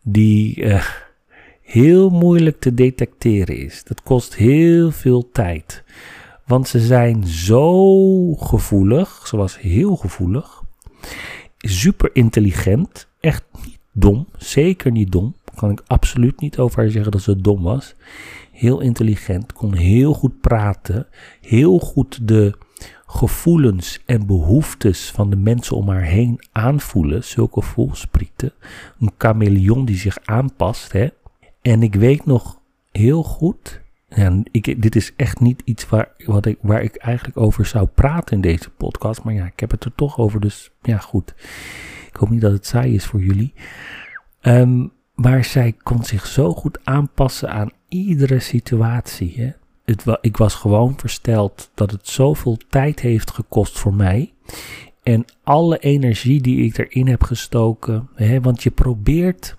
die 0.01 0.55
uh, 0.55 0.85
heel 1.61 2.09
moeilijk 2.09 2.59
te 2.59 2.73
detecteren 2.73 3.57
is. 3.57 3.83
Dat 3.83 4.03
kost 4.03 4.35
heel 4.35 4.91
veel 4.91 5.29
tijd. 5.31 5.83
Want 6.45 6.67
ze 6.67 6.79
zijn 6.79 7.27
zo 7.27 8.33
gevoelig, 8.33 9.27
ze 9.27 9.37
was 9.37 9.59
heel 9.59 9.95
gevoelig, 9.95 10.56
super 11.57 12.09
intelligent, 12.13 13.07
echt 13.19 13.43
niet 13.65 13.79
dom, 13.91 14.27
zeker 14.37 14.91
niet 14.91 15.11
dom. 15.11 15.35
Kan 15.55 15.71
ik 15.71 15.81
absoluut 15.87 16.39
niet 16.39 16.59
over 16.59 16.79
haar 16.81 16.89
zeggen 16.89 17.11
dat 17.11 17.21
ze 17.21 17.41
dom 17.41 17.63
was. 17.63 17.95
Heel 18.51 18.79
intelligent, 18.79 19.53
kon 19.53 19.73
heel 19.73 20.13
goed 20.13 20.41
praten, 20.41 21.07
heel 21.41 21.79
goed 21.79 22.27
de 22.27 22.57
gevoelens 23.05 24.01
en 24.05 24.25
behoeftes 24.25 25.11
van 25.11 25.29
de 25.29 25.35
mensen 25.35 25.75
om 25.75 25.89
haar 25.89 26.03
heen 26.03 26.39
aanvoelen. 26.51 27.23
Zulke 27.23 27.61
voelsprieten. 27.61 28.53
Een 28.99 29.11
chameleon 29.17 29.85
die 29.85 29.97
zich 29.97 30.17
aanpast. 30.25 30.91
Hè? 30.91 31.07
En 31.61 31.83
ik 31.83 31.95
weet 31.95 32.25
nog 32.25 32.59
heel 32.91 33.23
goed. 33.23 33.81
Ja, 34.07 34.43
ik, 34.51 34.81
dit 34.81 34.95
is 34.95 35.13
echt 35.15 35.39
niet 35.39 35.61
iets 35.65 35.89
waar, 35.89 36.11
wat 36.25 36.45
ik, 36.45 36.57
waar 36.61 36.81
ik 36.81 36.95
eigenlijk 36.95 37.37
over 37.37 37.65
zou 37.65 37.87
praten 37.87 38.35
in 38.35 38.41
deze 38.41 38.69
podcast. 38.69 39.23
Maar 39.23 39.33
ja, 39.33 39.45
ik 39.45 39.59
heb 39.59 39.71
het 39.71 39.83
er 39.83 39.95
toch 39.95 40.17
over. 40.17 40.39
Dus 40.39 40.71
ja, 40.81 40.97
goed. 40.97 41.33
Ik 42.07 42.15
hoop 42.15 42.29
niet 42.29 42.41
dat 42.41 42.51
het 42.51 42.65
saai 42.65 42.93
is 42.93 43.05
voor 43.05 43.21
jullie. 43.21 43.53
Um, 44.41 44.91
maar 45.15 45.43
zij 45.43 45.75
kon 45.83 46.03
zich 46.03 46.25
zo 46.25 46.53
goed 46.53 46.79
aanpassen 46.83 47.49
aan 47.49 47.71
iedere 47.87 48.39
situatie. 48.39 49.33
Hè? 49.37 49.51
Het, 49.85 50.17
ik 50.21 50.37
was 50.37 50.55
gewoon 50.55 50.99
versteld 50.99 51.71
dat 51.73 51.91
het 51.91 52.07
zoveel 52.07 52.57
tijd 52.69 52.99
heeft 52.99 53.31
gekost 53.31 53.79
voor 53.79 53.93
mij. 53.93 54.33
En 55.03 55.25
alle 55.43 55.77
energie 55.77 56.41
die 56.41 56.65
ik 56.65 56.77
erin 56.77 57.07
heb 57.07 57.23
gestoken. 57.23 58.09
Hè, 58.15 58.41
want 58.41 58.63
je 58.63 58.71
probeert 58.71 59.55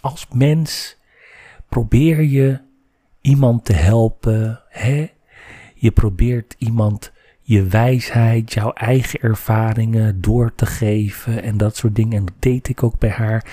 als 0.00 0.26
mens, 0.32 0.96
probeer 1.68 2.22
je 2.22 2.60
iemand 3.26 3.64
te 3.64 3.72
helpen. 3.72 4.60
Hè? 4.68 5.10
Je 5.74 5.90
probeert 5.90 6.54
iemand 6.58 7.12
je 7.42 7.64
wijsheid, 7.64 8.52
jouw 8.52 8.72
eigen 8.72 9.20
ervaringen 9.20 10.20
door 10.20 10.54
te 10.54 10.66
geven 10.66 11.42
en 11.42 11.56
dat 11.56 11.76
soort 11.76 11.94
dingen. 11.94 12.18
En 12.18 12.24
dat 12.24 12.34
deed 12.38 12.68
ik 12.68 12.82
ook 12.82 12.98
bij 12.98 13.10
haar. 13.10 13.46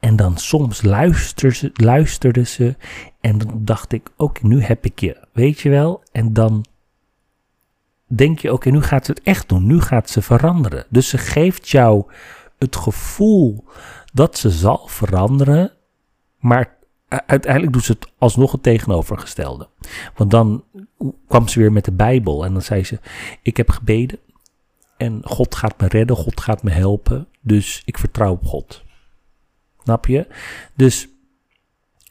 En 0.00 0.16
dan 0.16 0.36
soms 0.36 0.82
luisterde 0.82 1.54
ze, 1.54 1.70
luisterde 1.72 2.44
ze 2.44 2.76
en 3.20 3.38
dan 3.38 3.60
dacht 3.64 3.92
ik, 3.92 4.10
oké, 4.16 4.46
nu 4.46 4.62
heb 4.62 4.84
ik 4.84 5.00
je, 5.00 5.26
weet 5.32 5.60
je 5.60 5.68
wel. 5.68 6.02
En 6.12 6.32
dan 6.32 6.64
denk 8.06 8.38
je, 8.38 8.52
oké, 8.52 8.70
nu 8.70 8.82
gaat 8.82 9.04
ze 9.04 9.12
het 9.12 9.22
echt 9.22 9.48
doen, 9.48 9.66
nu 9.66 9.80
gaat 9.80 10.10
ze 10.10 10.22
veranderen. 10.22 10.84
Dus 10.88 11.08
ze 11.08 11.18
geeft 11.18 11.68
jou 11.68 12.04
het 12.58 12.76
gevoel 12.76 13.64
dat 14.12 14.38
ze 14.38 14.50
zal 14.50 14.86
veranderen, 14.86 15.72
maar 16.38 16.80
uiteindelijk 17.26 17.72
doet 17.72 17.84
ze 17.84 17.92
het 17.92 18.08
alsnog 18.18 18.52
het 18.52 18.62
tegenovergestelde. 18.62 19.68
Want 20.16 20.30
dan 20.30 20.64
kwam 21.28 21.48
ze 21.48 21.58
weer 21.58 21.72
met 21.72 21.84
de 21.84 21.92
Bijbel 21.92 22.44
en 22.44 22.52
dan 22.52 22.62
zei 22.62 22.84
ze, 22.84 23.00
ik 23.42 23.56
heb 23.56 23.70
gebeden 23.70 24.18
en 24.96 25.20
God 25.24 25.54
gaat 25.54 25.80
me 25.80 25.88
redden, 25.88 26.16
God 26.16 26.40
gaat 26.40 26.62
me 26.62 26.70
helpen, 26.70 27.28
dus 27.40 27.82
ik 27.84 27.98
vertrouw 27.98 28.32
op 28.32 28.46
God. 28.46 28.84
Snap 29.82 30.06
je? 30.06 30.26
Dus 30.74 31.08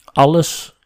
alles 0.06 0.80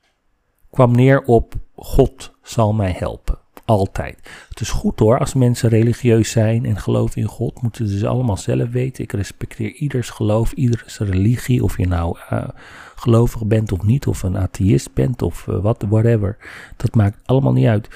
kwam 0.70 0.92
neer 0.92 1.22
op 1.22 1.54
God 1.76 2.34
zal 2.42 2.74
mij 2.74 2.92
helpen. 2.98 3.38
Altijd. 3.66 4.18
Het 4.50 4.60
is 4.60 4.70
goed 4.70 5.00
hoor, 5.00 5.20
als 5.20 5.34
mensen 5.34 5.70
religieus 5.70 6.32
zijn 6.32 6.66
en 6.66 6.78
geloven 6.78 7.22
in 7.22 7.28
God, 7.28 7.62
moeten 7.62 7.88
ze 7.88 8.08
allemaal 8.08 8.38
zelf 8.38 8.70
weten. 8.70 9.04
Ik 9.04 9.12
respecteer 9.12 9.72
ieders 9.72 10.10
geloof, 10.10 10.52
ieders 10.52 10.98
religie, 10.98 11.64
of 11.64 11.78
je 11.78 11.88
nou 11.88 12.18
uh, 12.32 12.48
gelovig 12.96 13.46
bent 13.46 13.72
of 13.72 13.84
niet, 13.84 14.08
of 14.08 14.24
een 14.24 14.38
atheïst 14.38 14.94
bent 14.94 15.22
of 15.22 15.48
uh, 15.48 15.62
wat, 15.62 15.86
whatever. 15.90 16.38
Dat 16.78 16.96
maakt 16.96 17.20
allemaal 17.26 17.54
niet 17.54 17.68
uit. 17.68 17.88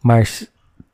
Maar 0.00 0.40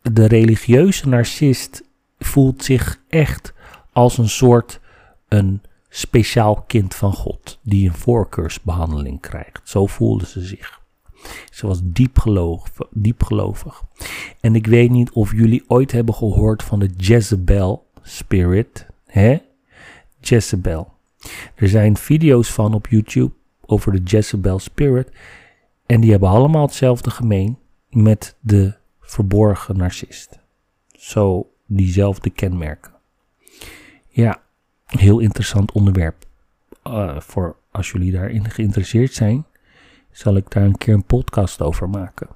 de 0.02 0.26
religieuze 0.26 1.08
narcist 1.08 1.82
voelt 2.18 2.64
zich 2.64 3.00
echt 3.08 3.52
als 3.92 4.18
een 4.18 4.28
soort 4.28 4.80
een 5.28 5.62
speciaal 5.88 6.64
kind 6.66 6.94
van 6.94 7.12
God, 7.12 7.58
die 7.62 7.88
een 7.88 7.94
voorkeursbehandeling 7.94 9.20
krijgt. 9.20 9.60
Zo 9.64 9.86
voelde 9.86 10.26
ze 10.26 10.40
zich. 10.40 10.82
Ze 11.50 11.66
was 11.66 11.80
diep, 11.84 12.18
geloof, 12.18 12.72
diep 12.90 13.22
gelovig. 13.22 13.82
En 14.40 14.54
ik 14.54 14.66
weet 14.66 14.90
niet 14.90 15.10
of 15.10 15.32
jullie 15.32 15.64
ooit 15.66 15.92
hebben 15.92 16.14
gehoord 16.14 16.62
van 16.62 16.78
de 16.78 16.90
Jezebel 16.96 17.86
Spirit. 18.02 18.86
Hè? 19.06 19.38
Jezebel. 20.20 20.92
Er 21.54 21.68
zijn 21.68 21.96
video's 21.96 22.52
van 22.52 22.74
op 22.74 22.86
YouTube 22.86 23.32
over 23.66 23.92
de 23.92 24.02
Jezebel 24.02 24.58
Spirit. 24.58 25.10
En 25.86 26.00
die 26.00 26.10
hebben 26.10 26.28
allemaal 26.28 26.66
hetzelfde 26.66 27.10
gemeen 27.10 27.58
met 27.90 28.36
de 28.40 28.74
verborgen 29.00 29.76
narcist. 29.76 30.38
Zo 30.92 31.50
diezelfde 31.66 32.30
kenmerken. 32.30 32.92
Ja, 34.08 34.42
heel 34.86 35.18
interessant 35.18 35.72
onderwerp. 35.72 36.26
Uh, 36.86 37.20
voor 37.20 37.56
als 37.70 37.90
jullie 37.90 38.12
daarin 38.12 38.50
geïnteresseerd 38.50 39.12
zijn, 39.12 39.46
zal 40.14 40.36
ik 40.36 40.50
daar 40.50 40.64
een 40.64 40.78
keer 40.78 40.94
een 40.94 41.04
podcast 41.04 41.60
over 41.60 41.88
maken. 41.88 42.28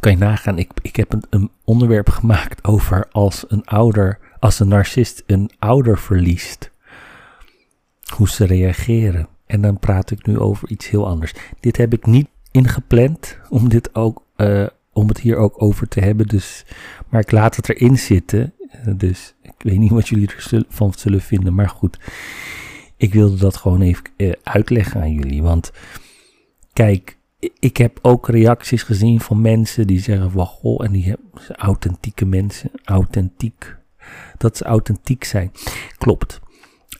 Kan 0.00 0.12
je 0.12 0.18
nagaan, 0.18 0.58
ik, 0.58 0.70
ik 0.82 0.96
heb 0.96 1.12
een, 1.12 1.22
een 1.30 1.50
onderwerp 1.64 2.08
gemaakt 2.08 2.64
over 2.64 3.08
als 3.10 3.44
een 3.48 3.64
ouder, 3.64 4.18
als 4.38 4.60
een 4.60 4.68
narcist 4.68 5.22
een 5.26 5.50
ouder 5.58 5.98
verliest. 5.98 6.70
Hoe 8.14 8.28
ze 8.28 8.44
reageren. 8.44 9.28
En 9.46 9.60
dan 9.60 9.78
praat 9.78 10.10
ik 10.10 10.26
nu 10.26 10.38
over 10.38 10.68
iets 10.68 10.88
heel 10.88 11.06
anders. 11.06 11.34
Dit 11.60 11.76
heb 11.76 11.92
ik 11.92 12.06
niet 12.06 12.28
ingepland 12.50 13.38
om 13.48 13.68
dit 13.68 13.94
ook, 13.94 14.22
uh, 14.36 14.66
om 14.92 15.08
het 15.08 15.20
hier 15.20 15.36
ook 15.36 15.62
over 15.62 15.88
te 15.88 16.00
hebben. 16.00 16.26
Dus, 16.26 16.64
maar 17.08 17.20
ik 17.20 17.30
laat 17.30 17.56
het 17.56 17.68
erin 17.68 17.98
zitten. 17.98 18.54
Dus 18.96 19.34
ik 19.42 19.54
weet 19.58 19.78
niet 19.78 19.90
wat 19.90 20.08
jullie 20.08 20.30
ervan 20.50 20.92
zullen 20.96 21.20
vinden. 21.20 21.54
Maar 21.54 21.68
goed, 21.68 21.98
ik 22.96 23.12
wilde 23.12 23.36
dat 23.36 23.56
gewoon 23.56 23.80
even 23.80 24.04
uh, 24.16 24.32
uitleggen 24.42 25.00
aan 25.00 25.12
jullie. 25.12 25.42
Want 25.42 25.72
kijk, 26.78 27.18
ik 27.58 27.76
heb 27.76 27.98
ook 28.02 28.28
reacties 28.28 28.82
gezien 28.82 29.20
van 29.20 29.40
mensen 29.40 29.86
die 29.86 30.00
zeggen 30.00 30.30
van 30.30 30.46
goh, 30.46 30.84
en 30.84 30.92
die 30.92 31.04
hebben 31.04 31.56
authentieke 31.56 32.24
mensen, 32.24 32.70
authentiek, 32.84 33.76
dat 34.36 34.56
ze 34.56 34.64
authentiek 34.64 35.24
zijn. 35.24 35.52
Klopt. 35.98 36.40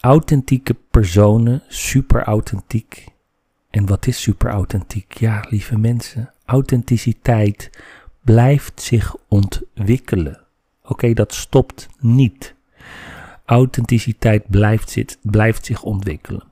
Authentieke 0.00 0.76
personen, 0.90 1.62
super 1.68 2.22
authentiek. 2.22 3.06
En 3.70 3.86
wat 3.86 4.06
is 4.06 4.22
super 4.22 4.50
authentiek? 4.50 5.18
Ja, 5.18 5.44
lieve 5.48 5.78
mensen, 5.78 6.32
authenticiteit 6.44 7.70
blijft 8.24 8.80
zich 8.82 9.16
ontwikkelen. 9.28 10.40
Oké, 10.82 11.12
dat 11.12 11.34
stopt 11.34 11.88
niet. 11.98 12.54
Authenticiteit 13.48 14.48
blijft, 14.48 14.90
zit, 14.90 15.18
blijft 15.22 15.66
zich 15.66 15.82
ontwikkelen. 15.82 16.44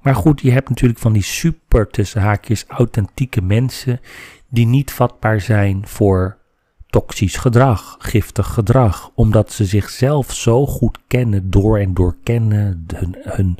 Maar 0.00 0.14
goed, 0.14 0.40
je 0.40 0.50
hebt 0.50 0.68
natuurlijk 0.68 1.00
van 1.00 1.12
die 1.12 1.22
super 1.22 1.88
tussen 1.88 2.20
haakjes 2.20 2.64
authentieke 2.66 3.42
mensen 3.42 4.00
die 4.48 4.66
niet 4.66 4.92
vatbaar 4.92 5.40
zijn 5.40 5.86
voor 5.86 6.38
toxisch 6.86 7.36
gedrag, 7.36 7.96
giftig 7.98 8.46
gedrag, 8.46 9.10
omdat 9.14 9.52
ze 9.52 9.64
zichzelf 9.64 10.32
zo 10.32 10.66
goed 10.66 10.98
kennen, 11.06 11.50
door 11.50 11.78
en 11.78 11.94
door 11.94 12.16
kennen, 12.22 12.86
hun, 12.94 13.16
hun 13.20 13.58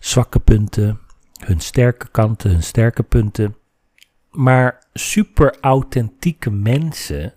zwakke 0.00 0.38
punten, 0.38 0.98
hun 1.44 1.60
sterke 1.60 2.08
kanten, 2.08 2.50
hun 2.50 2.62
sterke 2.62 3.02
punten. 3.02 3.56
Maar 4.30 4.86
super 4.92 5.56
authentieke 5.60 6.50
mensen 6.50 7.34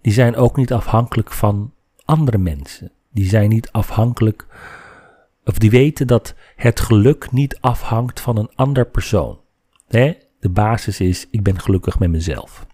die 0.00 0.12
zijn 0.12 0.36
ook 0.36 0.56
niet 0.56 0.72
afhankelijk 0.72 1.32
van 1.32 1.72
andere 2.04 2.38
mensen. 2.38 2.90
Die 3.16 3.28
zijn 3.28 3.48
niet 3.48 3.70
afhankelijk, 3.72 4.46
of 5.44 5.58
die 5.58 5.70
weten 5.70 6.06
dat 6.06 6.34
het 6.56 6.80
geluk 6.80 7.32
niet 7.32 7.60
afhangt 7.60 8.20
van 8.20 8.36
een 8.36 8.50
ander 8.54 8.86
persoon. 8.86 9.40
De 9.88 10.48
basis 10.50 11.00
is, 11.00 11.26
ik 11.30 11.42
ben 11.42 11.60
gelukkig 11.60 11.98
met 11.98 12.10
mezelf. 12.10 12.66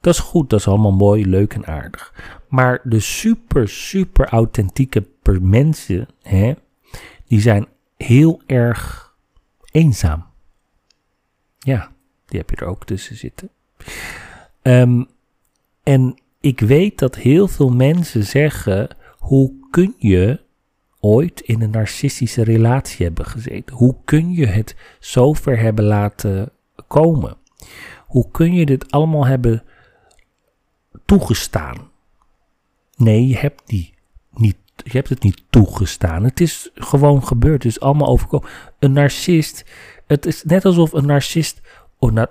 Dat 0.00 0.14
is 0.14 0.20
goed, 0.20 0.50
dat 0.50 0.58
is 0.58 0.68
allemaal 0.68 0.92
mooi, 0.92 1.26
leuk 1.26 1.54
en 1.54 1.66
aardig. 1.66 2.14
Maar 2.48 2.80
de 2.84 3.00
super, 3.00 3.68
super 3.68 4.28
authentieke 4.28 5.06
mensen, 5.40 6.08
hè, 6.22 6.54
die 7.26 7.40
zijn 7.40 7.66
heel 7.96 8.42
erg 8.46 9.14
eenzaam. 9.70 10.26
Ja, 11.58 11.92
die 12.26 12.38
heb 12.38 12.50
je 12.50 12.56
er 12.56 12.66
ook 12.66 12.84
tussen 12.84 13.16
zitten. 13.16 13.50
Um, 14.62 15.08
en 15.82 16.20
ik 16.40 16.60
weet 16.60 16.98
dat 16.98 17.14
heel 17.14 17.48
veel 17.48 17.70
mensen 17.70 18.24
zeggen: 18.24 18.88
hoe 19.20 19.52
kun 19.70 19.94
je 19.98 20.40
ooit 21.00 21.40
in 21.40 21.62
een 21.62 21.70
narcistische 21.70 22.44
relatie 22.44 23.06
hebben 23.06 23.26
gezeten? 23.26 23.76
Hoe 23.76 23.96
kun 24.04 24.32
je 24.32 24.46
het 24.46 24.76
zover 25.00 25.58
hebben 25.58 25.84
laten 25.84 26.52
komen? 26.86 27.36
Hoe 28.06 28.30
kun 28.30 28.54
je 28.54 28.66
dit 28.66 28.90
allemaal 28.90 29.26
hebben 29.26 29.62
toegestaan? 31.04 31.90
Nee, 32.96 33.26
je 33.26 33.36
hebt, 33.36 33.62
die 33.66 33.94
niet, 34.30 34.56
je 34.76 34.90
hebt 34.90 35.08
het 35.08 35.22
niet 35.22 35.42
toegestaan. 35.50 36.24
Het 36.24 36.40
is 36.40 36.70
gewoon 36.74 37.26
gebeurd. 37.26 37.62
Het 37.62 37.72
is 37.72 37.80
allemaal 37.80 38.08
overkomen. 38.08 38.48
Een 38.78 38.92
narcist, 38.92 39.64
het 40.06 40.26
is 40.26 40.42
net 40.44 40.64
alsof 40.64 40.92
een 40.92 41.06
narcist 41.06 41.60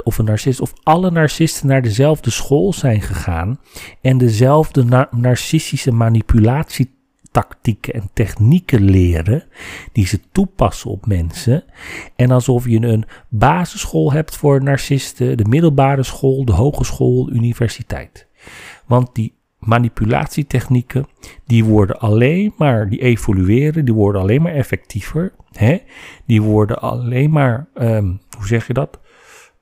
of 0.03 0.17
een 0.17 0.25
narcist, 0.25 0.62
of 0.62 0.73
alle 0.84 1.12
narcisten 1.12 1.67
naar 1.67 1.82
dezelfde 1.82 2.29
school 2.29 2.73
zijn 2.73 3.01
gegaan 3.01 3.60
en 4.01 4.17
dezelfde 4.17 5.08
narcistische 5.12 5.91
manipulatietactieken 5.91 7.93
en 7.93 8.10
technieken 8.13 8.82
leren, 8.82 9.43
die 9.91 10.08
ze 10.08 10.19
toepassen 10.32 10.91
op 10.91 11.05
mensen. 11.05 11.63
En 12.15 12.32
alsof 12.32 12.67
je 12.67 12.82
een 12.82 13.05
basisschool 13.29 14.12
hebt 14.12 14.36
voor 14.36 14.63
narcisten, 14.63 15.38
de 15.38 15.45
middelbare 15.45 16.03
school, 16.03 16.45
de 16.45 16.51
hogeschool, 16.51 17.29
universiteit. 17.32 18.27
Want 18.86 19.15
die 19.15 19.34
manipulatietechnieken, 19.60 21.08
die 21.45 21.65
worden 21.65 21.99
alleen 21.99 22.53
maar, 22.58 22.89
die 22.89 23.01
evolueren, 23.01 23.86
die 23.86 23.93
worden 23.93 24.21
alleen 24.21 24.41
maar 24.41 24.53
effectiever. 24.53 25.32
Hè? 25.51 25.77
Die 26.25 26.41
worden 26.41 26.82
alleen 26.82 27.32
maar, 27.32 27.67
um, 27.82 28.19
hoe 28.38 28.47
zeg 28.47 28.67
je 28.67 28.73
dat? 28.73 28.99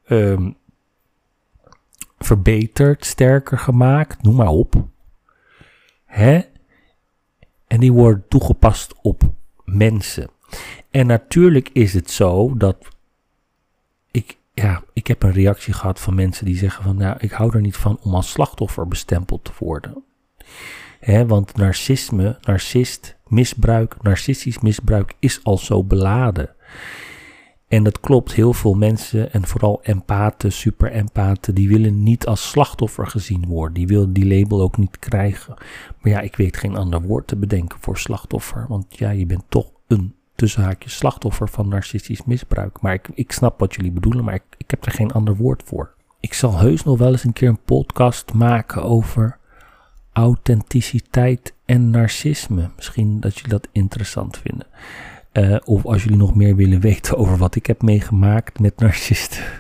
Um, 0.09 0.55
verbeterd, 2.17 3.05
sterker 3.05 3.57
gemaakt, 3.57 4.23
noem 4.23 4.35
maar 4.35 4.47
op. 4.47 4.85
Hè? 6.05 6.41
En 7.67 7.79
die 7.79 7.93
worden 7.93 8.25
toegepast 8.27 8.93
op 9.01 9.23
mensen. 9.65 10.29
En 10.91 11.07
natuurlijk 11.07 11.69
is 11.73 11.93
het 11.93 12.11
zo 12.11 12.57
dat 12.57 12.87
ik, 14.11 14.37
ja, 14.53 14.83
ik 14.93 15.07
heb 15.07 15.23
een 15.23 15.31
reactie 15.31 15.73
gehad 15.73 15.99
van 15.99 16.15
mensen 16.15 16.45
die 16.45 16.57
zeggen 16.57 16.83
van, 16.83 16.95
nou, 16.95 17.17
ik 17.19 17.31
hou 17.31 17.55
er 17.55 17.61
niet 17.61 17.77
van 17.77 17.99
om 18.01 18.15
als 18.15 18.31
slachtoffer 18.31 18.87
bestempeld 18.87 19.43
te 19.43 19.51
worden. 19.59 20.03
Hè, 20.99 21.25
want 21.25 21.55
narcisme, 21.55 22.37
narcist, 22.41 23.15
misbruik, 23.27 24.01
narcistisch 24.01 24.59
misbruik 24.59 25.13
is 25.19 25.43
al 25.43 25.57
zo 25.57 25.83
beladen. 25.83 26.55
En 27.67 27.83
dat 27.83 27.99
klopt, 27.99 28.33
heel 28.33 28.53
veel 28.53 28.73
mensen 28.73 29.33
en 29.33 29.47
vooral 29.47 29.79
empaten, 29.83 30.51
super 30.51 30.91
empaten, 30.91 31.55
die 31.55 31.67
willen 31.67 32.03
niet 32.03 32.25
als 32.25 32.49
slachtoffer 32.49 33.07
gezien 33.07 33.45
worden. 33.45 33.73
Die 33.73 33.87
willen 33.87 34.13
die 34.13 34.27
label 34.27 34.61
ook 34.61 34.77
niet 34.77 34.99
krijgen. 34.99 35.53
Maar 36.01 36.11
ja, 36.11 36.19
ik 36.19 36.35
weet 36.35 36.57
geen 36.57 36.75
ander 36.75 37.01
woord 37.01 37.27
te 37.27 37.35
bedenken 37.35 37.79
voor 37.81 37.97
slachtoffer. 37.97 38.65
Want 38.67 38.97
ja, 38.97 39.09
je 39.09 39.25
bent 39.25 39.43
toch 39.49 39.71
een 39.87 40.15
tussenhaakje 40.35 40.89
slachtoffer 40.89 41.49
van 41.49 41.67
narcistisch 41.67 42.23
misbruik. 42.23 42.81
Maar 42.81 42.93
ik, 42.93 43.09
ik 43.13 43.31
snap 43.31 43.59
wat 43.59 43.75
jullie 43.75 43.91
bedoelen, 43.91 44.23
maar 44.23 44.33
ik, 44.33 44.43
ik 44.57 44.71
heb 44.71 44.85
er 44.85 44.91
geen 44.91 45.11
ander 45.11 45.35
woord 45.35 45.63
voor. 45.65 45.93
Ik 46.19 46.33
zal 46.33 46.57
heus 46.57 46.83
nog 46.83 46.97
wel 46.97 47.11
eens 47.11 47.23
een 47.23 47.33
keer 47.33 47.49
een 47.49 47.63
podcast 47.65 48.33
maken 48.33 48.83
over 48.83 49.37
authenticiteit 50.13 51.53
en 51.65 51.89
narcisme. 51.89 52.69
Misschien 52.75 53.19
dat 53.19 53.35
jullie 53.35 53.49
dat 53.49 53.67
interessant 53.71 54.37
vinden. 54.37 54.67
Uh, 55.37 55.55
of 55.65 55.85
als 55.85 56.03
jullie 56.03 56.17
nog 56.17 56.35
meer 56.35 56.55
willen 56.55 56.79
weten 56.79 57.17
over 57.19 57.37
wat 57.37 57.55
ik 57.55 57.65
heb 57.65 57.81
meegemaakt 57.81 58.59
met 58.59 58.79
narcisten. 58.79 59.43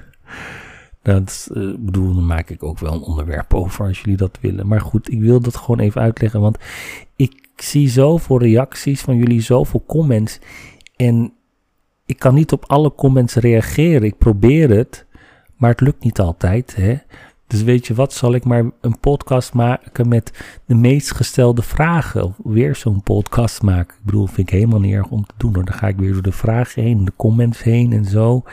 Dat 1.01 1.49
uh, 1.53 1.75
bedoel, 1.79 2.13
dan 2.13 2.25
maak 2.25 2.49
ik 2.49 2.63
ook 2.63 2.79
wel 2.79 2.93
een 2.93 3.01
onderwerp 3.01 3.53
over 3.53 3.85
als 3.85 4.01
jullie 4.01 4.17
dat 4.17 4.37
willen. 4.41 4.67
Maar 4.67 4.81
goed, 4.81 5.11
ik 5.11 5.19
wil 5.19 5.39
dat 5.39 5.55
gewoon 5.55 5.79
even 5.79 6.01
uitleggen. 6.01 6.41
Want 6.41 6.57
ik 7.15 7.49
zie 7.55 7.89
zoveel 7.89 8.39
reacties 8.39 9.01
van 9.01 9.17
jullie, 9.17 9.41
zoveel 9.41 9.83
comments. 9.87 10.39
En 10.95 11.33
ik 12.05 12.19
kan 12.19 12.33
niet 12.33 12.51
op 12.51 12.65
alle 12.65 12.95
comments 12.95 13.35
reageren. 13.35 14.03
Ik 14.03 14.17
probeer 14.17 14.69
het, 14.69 15.05
maar 15.55 15.69
het 15.69 15.81
lukt 15.81 16.03
niet 16.03 16.19
altijd. 16.19 16.75
Hè? 16.75 16.97
Dus 17.47 17.63
weet 17.63 17.87
je 17.87 17.93
wat, 17.93 18.13
zal 18.13 18.33
ik 18.33 18.45
maar 18.45 18.71
een 18.81 18.99
podcast 18.99 19.53
maken 19.53 20.07
met 20.07 20.59
de 20.65 20.75
meest 20.75 21.11
gestelde 21.11 21.61
vragen. 21.61 22.35
Weer 22.43 22.75
zo'n 22.75 23.03
podcast 23.03 23.61
maken. 23.61 23.95
Ik 23.97 24.05
bedoel, 24.05 24.25
vind 24.25 24.47
ik 24.47 24.49
helemaal 24.49 24.79
niet 24.79 24.93
erg 24.93 25.09
om 25.09 25.25
te 25.25 25.33
doen. 25.37 25.55
Hoor. 25.55 25.65
Dan 25.65 25.73
ga 25.73 25.87
ik 25.87 25.97
weer 25.97 26.13
door 26.13 26.21
de 26.21 26.31
vragen 26.31 26.83
heen, 26.83 27.05
de 27.05 27.13
comments 27.15 27.63
heen 27.63 27.93
en 27.93 28.05
zo. 28.05 28.43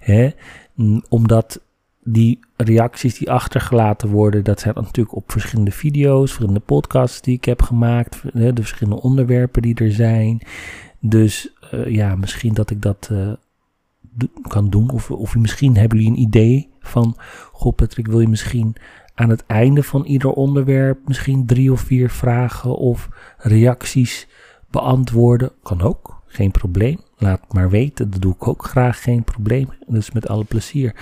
Hè? 0.00 0.30
Mm, 0.74 1.04
omdat 1.08 1.60
die 2.02 2.38
reacties 2.56 3.18
die 3.18 3.30
achtergelaten 3.30 4.08
worden, 4.08 4.44
dat 4.44 4.60
zijn 4.60 4.74
natuurlijk 4.74 5.16
op 5.16 5.32
verschillende 5.32 5.70
video's, 5.70 6.24
verschillende 6.24 6.60
podcasts 6.60 7.20
die 7.20 7.34
ik 7.34 7.44
heb 7.44 7.62
gemaakt. 7.62 8.22
De 8.32 8.52
verschillende 8.54 9.02
onderwerpen 9.02 9.62
die 9.62 9.74
er 9.74 9.92
zijn. 9.92 10.40
Dus 11.00 11.52
uh, 11.74 11.86
ja, 11.86 12.16
misschien 12.16 12.54
dat 12.54 12.70
ik 12.70 12.82
dat 12.82 13.08
uh, 13.12 13.32
kan 14.42 14.70
doen. 14.70 14.90
Of, 14.90 15.10
of 15.10 15.36
misschien 15.36 15.76
hebben 15.76 15.98
jullie 15.98 16.12
een 16.12 16.22
idee 16.22 16.68
van, 16.80 17.16
goh 17.52 17.74
Patrick, 17.74 18.06
wil 18.06 18.20
je 18.20 18.28
misschien 18.28 18.76
aan 19.14 19.30
het 19.30 19.46
einde 19.46 19.82
van 19.82 20.04
ieder 20.04 20.30
onderwerp 20.30 20.98
misschien 21.08 21.46
drie 21.46 21.72
of 21.72 21.80
vier 21.80 22.10
vragen 22.10 22.76
of 22.76 23.08
reacties 23.38 24.28
beantwoorden? 24.70 25.52
Kan 25.62 25.80
ook, 25.80 26.22
geen 26.26 26.50
probleem. 26.50 27.00
Laat 27.16 27.52
maar 27.52 27.70
weten, 27.70 28.10
dat 28.10 28.22
doe 28.22 28.34
ik 28.34 28.48
ook 28.48 28.64
graag, 28.64 29.02
geen 29.02 29.24
probleem. 29.24 29.68
Dus 29.86 30.10
met 30.10 30.28
alle 30.28 30.44
plezier. 30.44 30.94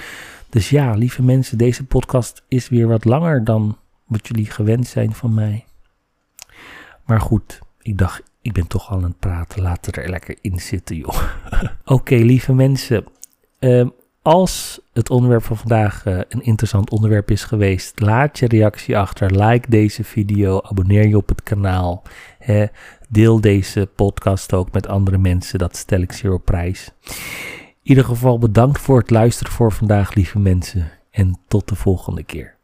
Dus 0.50 0.70
ja, 0.70 0.94
lieve 0.94 1.22
mensen, 1.22 1.58
deze 1.58 1.84
podcast 1.84 2.44
is 2.48 2.68
weer 2.68 2.88
wat 2.88 3.04
langer 3.04 3.44
dan 3.44 3.78
wat 4.06 4.28
jullie 4.28 4.50
gewend 4.50 4.86
zijn 4.86 5.12
van 5.12 5.34
mij. 5.34 5.64
Maar 7.04 7.20
goed, 7.20 7.60
ik 7.78 7.98
dacht, 7.98 8.22
ik 8.46 8.52
ben 8.52 8.66
toch 8.66 8.90
al 8.90 8.96
aan 8.96 9.02
het 9.02 9.18
praten. 9.18 9.62
Laat 9.62 9.96
er 9.96 10.08
lekker 10.08 10.36
in 10.40 10.58
zitten, 10.58 10.96
joh. 10.96 11.22
Oké, 11.84 12.14
lieve 12.14 12.52
mensen. 12.52 13.04
Uh, 13.60 13.86
als 14.22 14.80
het 14.92 15.10
onderwerp 15.10 15.42
van 15.42 15.56
vandaag 15.56 16.04
uh, 16.04 16.20
een 16.28 16.42
interessant 16.42 16.90
onderwerp 16.90 17.30
is 17.30 17.44
geweest, 17.44 18.00
laat 18.00 18.38
je 18.38 18.46
reactie 18.46 18.98
achter. 18.98 19.46
Like 19.46 19.70
deze 19.70 20.04
video, 20.04 20.60
abonneer 20.62 21.06
je 21.08 21.16
op 21.16 21.28
het 21.28 21.42
kanaal. 21.42 22.02
Hè, 22.38 22.66
deel 23.08 23.40
deze 23.40 23.88
podcast 23.94 24.52
ook 24.52 24.72
met 24.72 24.88
andere 24.88 25.18
mensen, 25.18 25.58
dat 25.58 25.76
stel 25.76 26.00
ik 26.00 26.12
zeer 26.12 26.32
op 26.32 26.44
prijs. 26.44 26.92
In 27.02 27.14
ieder 27.82 28.04
geval 28.04 28.38
bedankt 28.38 28.80
voor 28.80 28.98
het 28.98 29.10
luisteren 29.10 29.52
voor 29.52 29.72
vandaag, 29.72 30.14
lieve 30.14 30.38
mensen. 30.38 30.90
En 31.10 31.38
tot 31.48 31.68
de 31.68 31.74
volgende 31.74 32.22
keer. 32.22 32.54